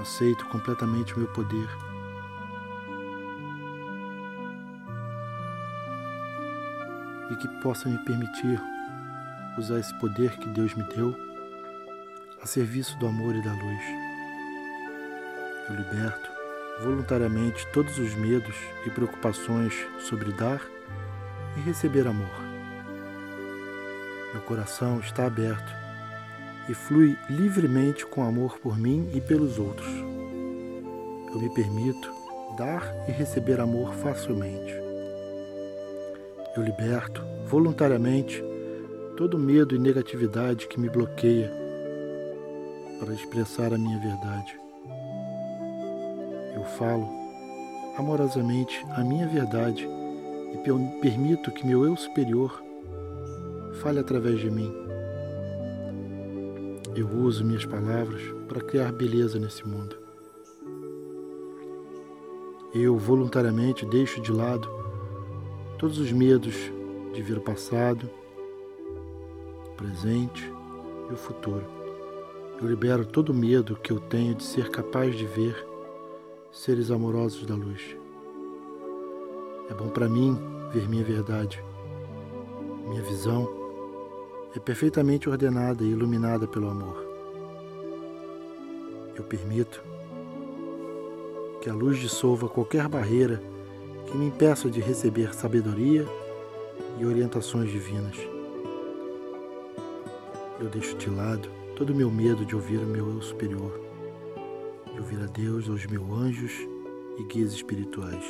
Aceito 0.00 0.46
completamente 0.46 1.14
o 1.14 1.18
meu 1.18 1.28
poder. 1.34 1.68
E 7.32 7.36
que 7.36 7.48
possa 7.60 7.86
me 7.86 7.98
permitir 8.06 8.58
usar 9.58 9.78
esse 9.78 9.92
poder 9.98 10.38
que 10.38 10.48
Deus 10.48 10.74
me 10.74 10.84
deu 10.84 11.14
a 12.40 12.46
serviço 12.46 12.98
do 12.98 13.08
amor 13.08 13.36
e 13.36 13.44
da 13.44 13.52
luz. 13.52 13.84
Eu 15.68 15.76
liberto 15.76 16.33
voluntariamente 16.82 17.66
todos 17.68 17.98
os 17.98 18.14
medos 18.14 18.56
e 18.86 18.90
preocupações 18.90 19.74
sobre 19.98 20.32
dar 20.32 20.60
e 21.56 21.60
receber 21.60 22.06
amor. 22.06 22.44
Meu 24.32 24.42
coração 24.42 24.98
está 24.98 25.26
aberto 25.26 25.72
e 26.68 26.74
flui 26.74 27.16
livremente 27.30 28.04
com 28.06 28.24
amor 28.24 28.58
por 28.58 28.76
mim 28.76 29.08
e 29.14 29.20
pelos 29.20 29.58
outros. 29.58 29.88
Eu 31.32 31.40
me 31.40 31.52
permito 31.54 32.10
dar 32.56 32.82
e 33.08 33.12
receber 33.12 33.60
amor 33.60 33.94
facilmente. 33.94 34.74
Eu 36.56 36.62
liberto 36.62 37.24
voluntariamente 37.46 38.42
todo 39.16 39.38
medo 39.38 39.74
e 39.74 39.78
negatividade 39.78 40.66
que 40.66 40.80
me 40.80 40.88
bloqueia 40.88 41.50
para 42.98 43.12
expressar 43.12 43.72
a 43.72 43.78
minha 43.78 43.98
verdade. 43.98 44.63
Eu 46.64 46.70
falo 46.78 47.06
amorosamente 47.98 48.82
a 48.96 49.04
minha 49.04 49.28
verdade 49.28 49.86
e 50.54 51.00
permito 51.02 51.52
que 51.52 51.66
meu 51.66 51.84
eu 51.84 51.94
superior 51.94 52.58
fale 53.82 53.98
através 53.98 54.40
de 54.40 54.50
mim. 54.50 54.72
Eu 56.96 57.06
uso 57.06 57.44
minhas 57.44 57.66
palavras 57.66 58.22
para 58.48 58.62
criar 58.62 58.92
beleza 58.92 59.38
nesse 59.38 59.68
mundo. 59.68 59.94
Eu 62.74 62.96
voluntariamente 62.96 63.84
deixo 63.84 64.22
de 64.22 64.32
lado 64.32 64.66
todos 65.78 65.98
os 65.98 66.10
medos 66.12 66.54
de 67.12 67.20
ver 67.20 67.36
o 67.36 67.42
passado, 67.42 68.08
o 69.66 69.70
presente 69.76 70.50
e 71.10 71.12
o 71.12 71.16
futuro. 71.16 71.66
Eu 72.58 72.66
libero 72.66 73.04
todo 73.04 73.32
o 73.32 73.34
medo 73.34 73.76
que 73.76 73.92
eu 73.92 74.00
tenho 74.00 74.34
de 74.34 74.42
ser 74.42 74.70
capaz 74.70 75.14
de 75.14 75.26
ver 75.26 75.73
seres 76.54 76.88
amorosos 76.92 77.44
da 77.44 77.54
luz. 77.56 77.96
É 79.68 79.74
bom 79.74 79.88
para 79.88 80.08
mim 80.08 80.38
ver 80.72 80.88
minha 80.88 81.02
verdade, 81.02 81.62
minha 82.88 83.02
visão 83.02 83.48
é 84.54 84.60
perfeitamente 84.60 85.28
ordenada 85.28 85.82
e 85.82 85.90
iluminada 85.90 86.46
pelo 86.46 86.70
amor. 86.70 87.04
Eu 89.16 89.24
permito 89.24 89.82
que 91.60 91.68
a 91.68 91.74
luz 91.74 91.98
dissolva 91.98 92.48
qualquer 92.48 92.86
barreira 92.86 93.42
que 94.06 94.16
me 94.16 94.26
impeça 94.26 94.70
de 94.70 94.80
receber 94.80 95.34
sabedoria 95.34 96.06
e 97.00 97.04
orientações 97.04 97.68
divinas. 97.68 98.16
Eu 100.60 100.68
deixo 100.68 100.96
de 100.96 101.10
lado 101.10 101.48
todo 101.74 101.90
o 101.90 101.96
meu 101.96 102.10
medo 102.12 102.44
de 102.44 102.54
ouvir 102.54 102.78
o 102.78 102.86
meu 102.86 103.08
eu 103.10 103.22
superior, 103.22 103.83
ouvir 105.04 105.22
a 105.22 105.26
Deus, 105.26 105.68
aos 105.68 105.84
meus 105.84 106.10
anjos 106.12 106.52
e 107.18 107.24
guias 107.24 107.52
espirituais. 107.52 108.24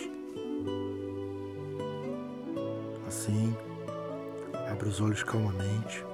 Assim, 3.07 3.57
abro 4.69 4.89
os 4.89 5.01
olhos 5.01 5.23
calmamente 5.23 6.05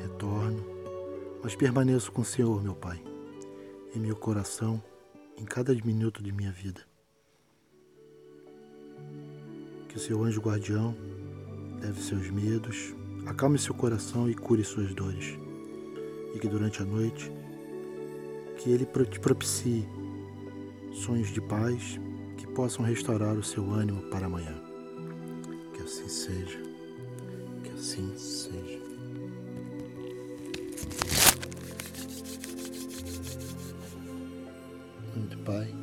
retorno, 0.00 0.64
mas 1.42 1.54
permaneço 1.54 2.10
com 2.10 2.22
o 2.22 2.24
Senhor, 2.24 2.62
meu 2.62 2.74
Pai, 2.74 3.02
em 3.94 3.98
meu 3.98 4.16
coração, 4.16 4.82
em 5.36 5.44
cada 5.44 5.74
minuto 5.74 6.22
de 6.22 6.32
minha 6.32 6.50
vida. 6.50 6.80
Que 9.90 9.96
o 9.96 10.00
seu 10.00 10.24
anjo 10.24 10.40
guardião 10.40 10.96
leve 11.82 12.00
seus 12.00 12.30
medos, 12.30 12.94
acalme 13.26 13.58
seu 13.58 13.74
coração 13.74 14.30
e 14.30 14.34
cure 14.34 14.64
suas 14.64 14.94
dores. 14.94 15.38
E 16.34 16.38
que 16.38 16.48
durante 16.48 16.80
a 16.80 16.84
noite, 16.86 17.30
que 18.60 18.70
ele 18.70 18.84
te 18.84 19.18
propicie 19.18 19.88
sonhos 20.92 21.28
de 21.32 21.40
paz 21.40 21.98
que 22.36 22.46
possam 22.46 22.84
restaurar 22.84 23.34
o 23.34 23.42
seu 23.42 23.70
ânimo 23.70 24.02
para 24.10 24.26
amanhã. 24.26 24.54
Que 25.74 25.82
assim 25.82 26.08
seja. 26.08 26.60
Que 27.64 27.70
assim 27.70 28.16
seja. 28.18 28.80
Pai, 35.42 35.74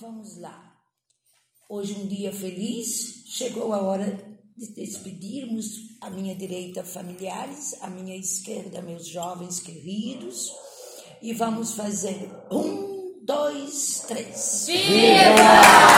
vamos 0.00 0.38
lá. 0.38 0.76
Hoje 1.68 1.94
um 1.94 2.06
dia 2.06 2.32
feliz, 2.32 3.24
chegou 3.26 3.72
a 3.72 3.82
hora 3.82 4.18
de 4.56 4.68
despedirmos 4.74 5.98
a 6.00 6.08
minha 6.08 6.34
direita 6.34 6.84
familiares, 6.84 7.76
a 7.82 7.88
minha 7.88 8.16
esquerda 8.16 8.80
meus 8.80 9.06
jovens 9.06 9.60
queridos 9.60 10.52
e 11.20 11.32
vamos 11.32 11.72
fazer 11.72 12.30
um, 12.50 13.24
dois, 13.24 14.04
três. 14.06 14.64
Viva! 14.66 15.97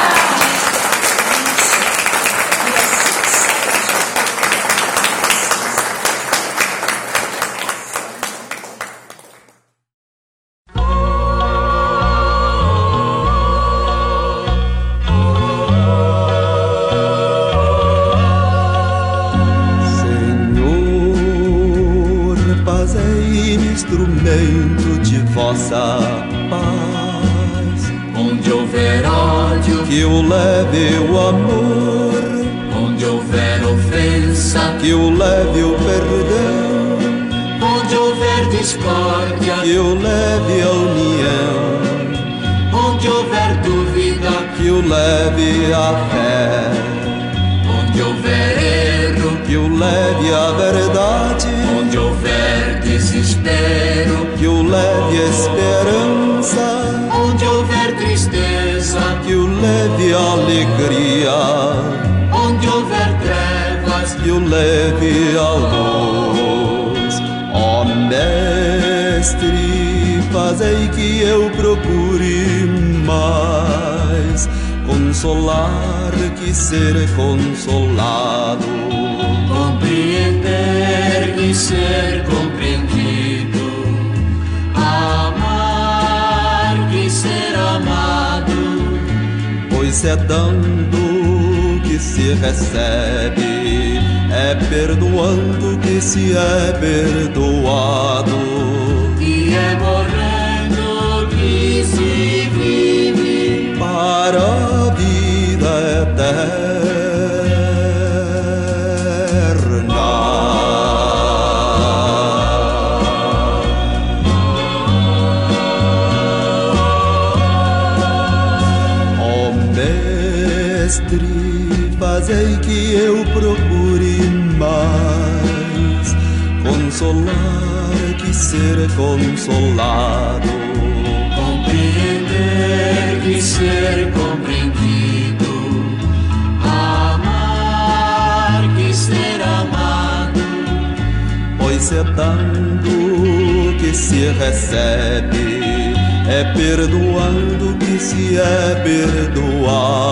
É 146.40 146.44
perdoando 146.54 147.76
que 147.76 147.98
se 147.98 148.38
é 148.38 148.74
perdoado. 148.82 150.09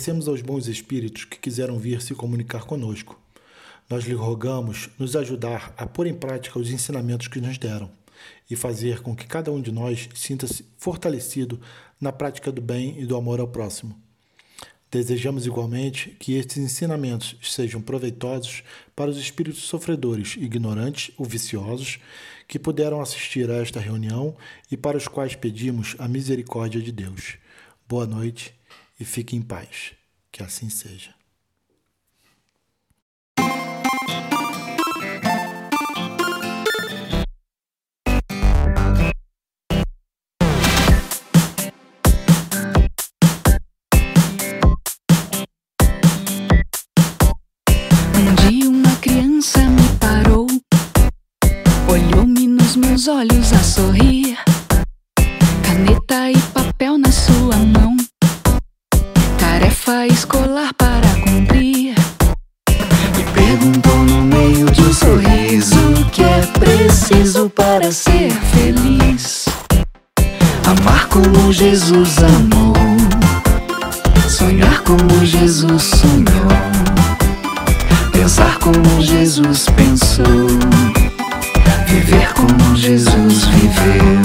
Agradecemos 0.00 0.28
aos 0.28 0.40
bons 0.40 0.66
espíritos 0.66 1.26
que 1.26 1.38
quiseram 1.38 1.78
vir 1.78 2.00
se 2.00 2.14
comunicar 2.14 2.64
conosco. 2.64 3.20
Nós 3.86 4.04
lhe 4.04 4.14
rogamos 4.14 4.88
nos 4.98 5.14
ajudar 5.14 5.74
a 5.76 5.84
pôr 5.84 6.06
em 6.06 6.14
prática 6.14 6.58
os 6.58 6.70
ensinamentos 6.70 7.28
que 7.28 7.38
nos 7.38 7.58
deram 7.58 7.90
e 8.50 8.56
fazer 8.56 9.02
com 9.02 9.14
que 9.14 9.26
cada 9.26 9.52
um 9.52 9.60
de 9.60 9.70
nós 9.70 10.08
sinta-se 10.14 10.64
fortalecido 10.78 11.60
na 12.00 12.10
prática 12.10 12.50
do 12.50 12.62
bem 12.62 12.98
e 12.98 13.04
do 13.04 13.14
amor 13.14 13.40
ao 13.40 13.48
próximo. 13.48 13.94
Desejamos 14.90 15.44
igualmente 15.44 16.16
que 16.18 16.32
estes 16.32 16.56
ensinamentos 16.56 17.36
sejam 17.42 17.82
proveitosos 17.82 18.62
para 18.96 19.10
os 19.10 19.18
espíritos 19.18 19.64
sofredores, 19.64 20.34
ignorantes 20.38 21.12
ou 21.18 21.26
viciosos 21.26 21.98
que 22.48 22.58
puderam 22.58 23.02
assistir 23.02 23.50
a 23.50 23.56
esta 23.56 23.78
reunião 23.78 24.34
e 24.70 24.78
para 24.78 24.96
os 24.96 25.06
quais 25.06 25.34
pedimos 25.36 25.94
a 25.98 26.08
misericórdia 26.08 26.80
de 26.80 26.90
Deus. 26.90 27.34
Boa 27.86 28.06
noite 28.06 28.58
e 29.00 29.04
fique 29.04 29.34
em 29.34 29.40
paz. 29.40 29.92
Que 30.30 30.42
assim 30.42 30.68
seja. 30.68 31.14
Um 48.14 48.34
dia 48.48 48.68
uma 48.68 48.96
criança 49.00 49.58
me 49.68 49.98
parou, 49.98 50.46
olhou-me 51.90 52.46
nos 52.46 52.76
meus 52.76 53.08
olhos 53.08 53.52
a 53.52 53.62
sorrir, 53.64 54.38
para 67.50 67.90
ser 67.90 68.30
feliz. 68.30 69.46
Amar 70.66 71.06
como 71.08 71.52
Jesus 71.52 72.18
amou, 72.18 72.74
sonhar 74.28 74.82
como 74.82 75.24
Jesus 75.24 75.82
sonhou, 75.82 76.48
pensar 78.12 78.58
como 78.58 79.00
Jesus 79.00 79.66
pensou, 79.76 80.46
viver 81.86 82.32
como 82.34 82.76
Jesus 82.76 83.46
viveu, 83.46 84.22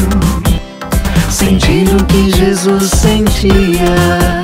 sentir 1.30 1.88
o 1.96 2.04
que 2.06 2.32
Jesus 2.32 2.92
sentia, 2.92 4.44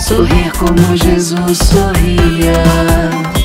sorrir 0.00 0.50
como 0.58 0.96
Jesus 0.96 1.58
sorria. 1.58 3.37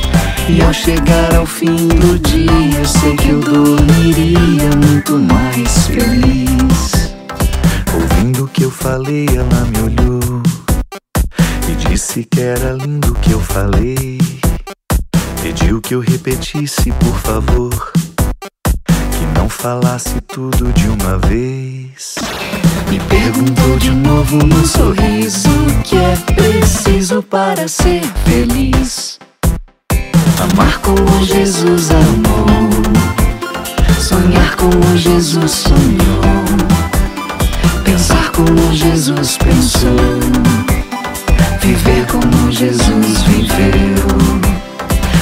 E 0.50 0.62
ao 0.62 0.74
chegar 0.74 1.34
ao 1.36 1.46
fim 1.46 1.88
do 1.88 2.20
dia, 2.20 2.78
eu 2.78 2.86
sei 2.86 3.16
que 3.16 3.30
eu 3.30 3.40
dormiria 3.40 4.70
muito 4.86 5.18
mais 5.18 5.88
feliz. 5.88 7.16
Ouvindo 7.94 8.44
o 8.44 8.48
que 8.50 8.64
eu 8.64 8.72
falei, 8.72 9.26
ela 9.30 9.66
me 9.66 9.80
olhou 9.80 10.44
e 11.70 11.76
disse 11.88 12.26
que 12.26 12.42
era 12.42 12.74
lindo 12.74 13.14
o 13.14 13.16
que 13.16 13.32
eu 13.32 13.40
falei. 13.40 14.20
Pediu 15.42 15.80
que 15.80 15.96
eu 15.96 16.02
repetisse, 16.02 16.92
por 16.92 17.18
favor, 17.20 17.94
que 18.86 19.26
não 19.40 19.48
falasse 19.48 20.20
tudo 20.22 20.74
de 20.74 20.88
uma 20.90 21.18
vez. 21.20 22.16
Me 22.90 23.00
perguntou 23.00 23.78
de 23.78 23.92
novo 23.92 24.38
num 24.38 24.66
sorriso 24.66 25.50
que 25.86 25.96
é 25.96 26.16
preciso 26.36 27.24
para 27.24 27.68
ser 27.68 28.02
feliz. 28.26 29.20
Amar 30.40 30.78
como 30.80 31.24
Jesus 31.24 31.90
amou, 31.92 32.70
sonhar 34.00 34.56
como 34.56 34.98
Jesus 34.98 35.52
sonhou, 35.52 36.24
pensar 37.84 38.30
como 38.32 38.74
Jesus 38.74 39.38
pensou, 39.38 40.20
viver 41.62 42.06
como 42.08 42.52
Jesus 42.52 43.22
viveu, 43.24 44.42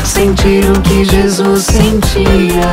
sentir 0.04 0.70
o 0.70 0.82
que 0.82 1.06
Jesus 1.06 1.66
sentia, 1.66 2.72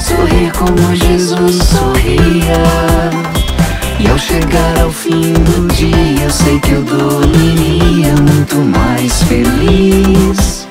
sorrir 0.00 0.52
como 0.52 0.94
Jesus 0.96 1.56
sorria. 1.64 3.28
E 4.00 4.08
ao 4.08 4.16
chegar 4.16 4.78
ao 4.80 4.92
fim 4.92 5.32
do 5.32 5.66
dia, 5.74 6.24
eu 6.24 6.30
sei 6.30 6.60
que 6.60 6.70
eu 6.70 6.82
dormiria 6.84 8.14
muito 8.14 8.56
mais 8.56 9.22
feliz. 9.24 10.67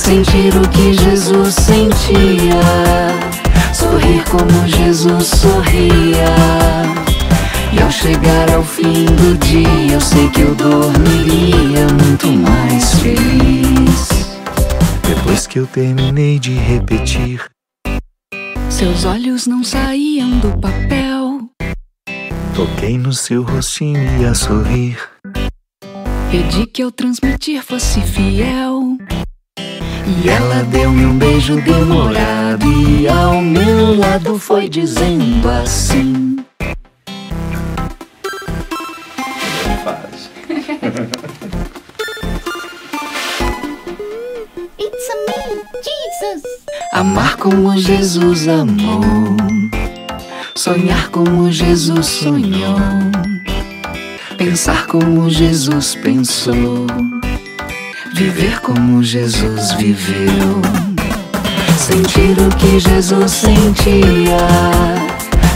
Sentir 0.00 0.52
o 0.56 0.68
que 0.70 0.94
Jesus 0.94 1.54
sentia, 1.54 2.60
sorrir 3.72 4.24
como 4.24 4.66
Jesus 4.66 5.26
sorria. 5.26 6.34
E 7.72 7.80
ao 7.80 7.90
chegar 7.90 8.50
ao 8.50 8.64
fim 8.64 9.04
do 9.04 9.38
dia, 9.38 9.92
eu 9.92 10.00
sei 10.00 10.28
que 10.30 10.40
eu 10.40 10.54
dormiria 10.56 11.86
muito 12.02 12.26
mais 12.28 12.94
feliz. 12.94 14.08
Depois 15.06 15.46
que 15.46 15.58
eu 15.60 15.66
terminei 15.66 16.38
de 16.38 16.54
repetir, 16.54 17.44
Seus 18.68 19.04
olhos 19.04 19.46
não 19.46 19.62
saíam 19.62 20.30
do 20.40 20.58
papel. 20.58 21.40
toquei 22.56 22.98
no 22.98 23.12
seu 23.12 23.42
rostinho 23.42 24.00
e 24.20 24.24
a 24.24 24.34
sorrir. 24.34 24.98
Pedi 26.30 26.66
que 26.66 26.82
eu 26.82 26.90
transmitir 26.90 27.62
fosse 27.62 28.00
fiel. 28.00 28.96
E 30.10 30.28
ela 30.28 30.64
deu-me 30.64 31.06
um 31.06 31.16
beijo 31.16 31.60
demorado 31.62 32.66
e 32.66 33.06
ao 33.06 33.40
meu 33.40 33.96
lado 33.96 34.36
foi 34.38 34.68
dizendo 34.68 35.48
assim. 35.48 36.36
It's 44.78 45.08
a 45.10 45.16
me, 45.26 45.62
Jesus. 45.80 46.42
Amar 46.92 47.36
como 47.36 47.78
Jesus 47.78 48.48
amou, 48.48 49.00
sonhar 50.56 51.08
como 51.10 51.52
Jesus 51.52 52.06
sonhou, 52.06 52.76
pensar 54.36 54.86
como 54.86 55.30
Jesus 55.30 55.94
pensou, 55.94 56.86
viver 58.20 58.60
como 58.60 59.02
Jesus 59.02 59.72
viveu, 59.78 60.60
sentir 61.78 62.36
o 62.38 62.54
que 62.56 62.78
Jesus 62.78 63.32
sentia, 63.32 64.36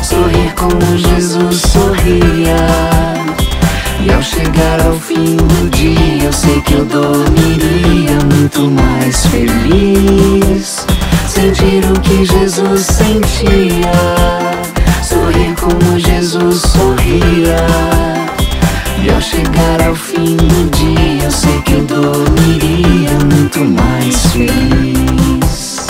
sorrir 0.03 0.51
como 0.55 0.97
Jesus 0.97 1.61
sorria. 1.61 2.57
E 4.01 4.11
ao 4.11 4.23
chegar 4.23 4.81
ao 4.81 4.99
fim 4.99 5.37
do 5.37 5.69
dia, 5.69 6.25
eu 6.25 6.33
sei 6.33 6.59
que 6.63 6.73
eu 6.73 6.87
dormiria 6.87 8.19
muito 8.35 8.71
mais 8.71 9.27
feliz. 9.27 10.87
Sentir 11.29 11.85
o 11.85 12.01
que 12.01 12.25
Jesus 12.25 12.87
sentia, 12.87 13.93
sorrir 15.03 15.55
como 15.61 15.99
Jesus 15.99 16.63
sorria. 16.63 17.67
E 19.03 19.11
ao 19.11 19.21
chegar 19.21 19.87
ao 19.87 19.95
fim 19.95 20.35
do 20.37 20.71
dia, 20.71 21.14
eu 21.25 21.31
sei 21.31 21.63
que 21.63 21.73
eu 21.73 21.85
dormiria 21.87 23.11
muito 23.33 23.61
mais 23.65 24.17
feliz. 24.33 25.85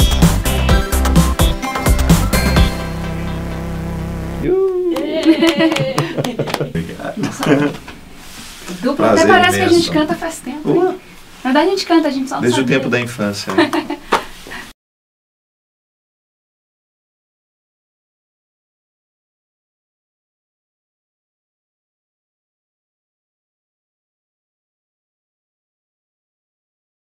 Duplo 8.80 8.96
Prazer 8.96 9.24
até 9.24 9.32
parece 9.32 9.58
que 9.58 9.64
a 9.64 9.68
gente 9.68 9.90
canta 9.90 10.14
faz 10.14 10.38
tempo. 10.38 10.68
hein? 10.70 11.00
Na 11.42 11.50
verdade 11.52 11.66
a 11.66 11.70
gente 11.70 11.86
canta, 11.86 12.08
a 12.08 12.10
gente 12.10 12.28
só 12.28 12.36
não 12.36 12.42
Desde 12.42 12.60
o 12.60 12.62
sabia. 12.62 12.78
tempo 12.78 12.90
da 12.90 13.00
infância. 13.00 13.52
né? 13.54 13.70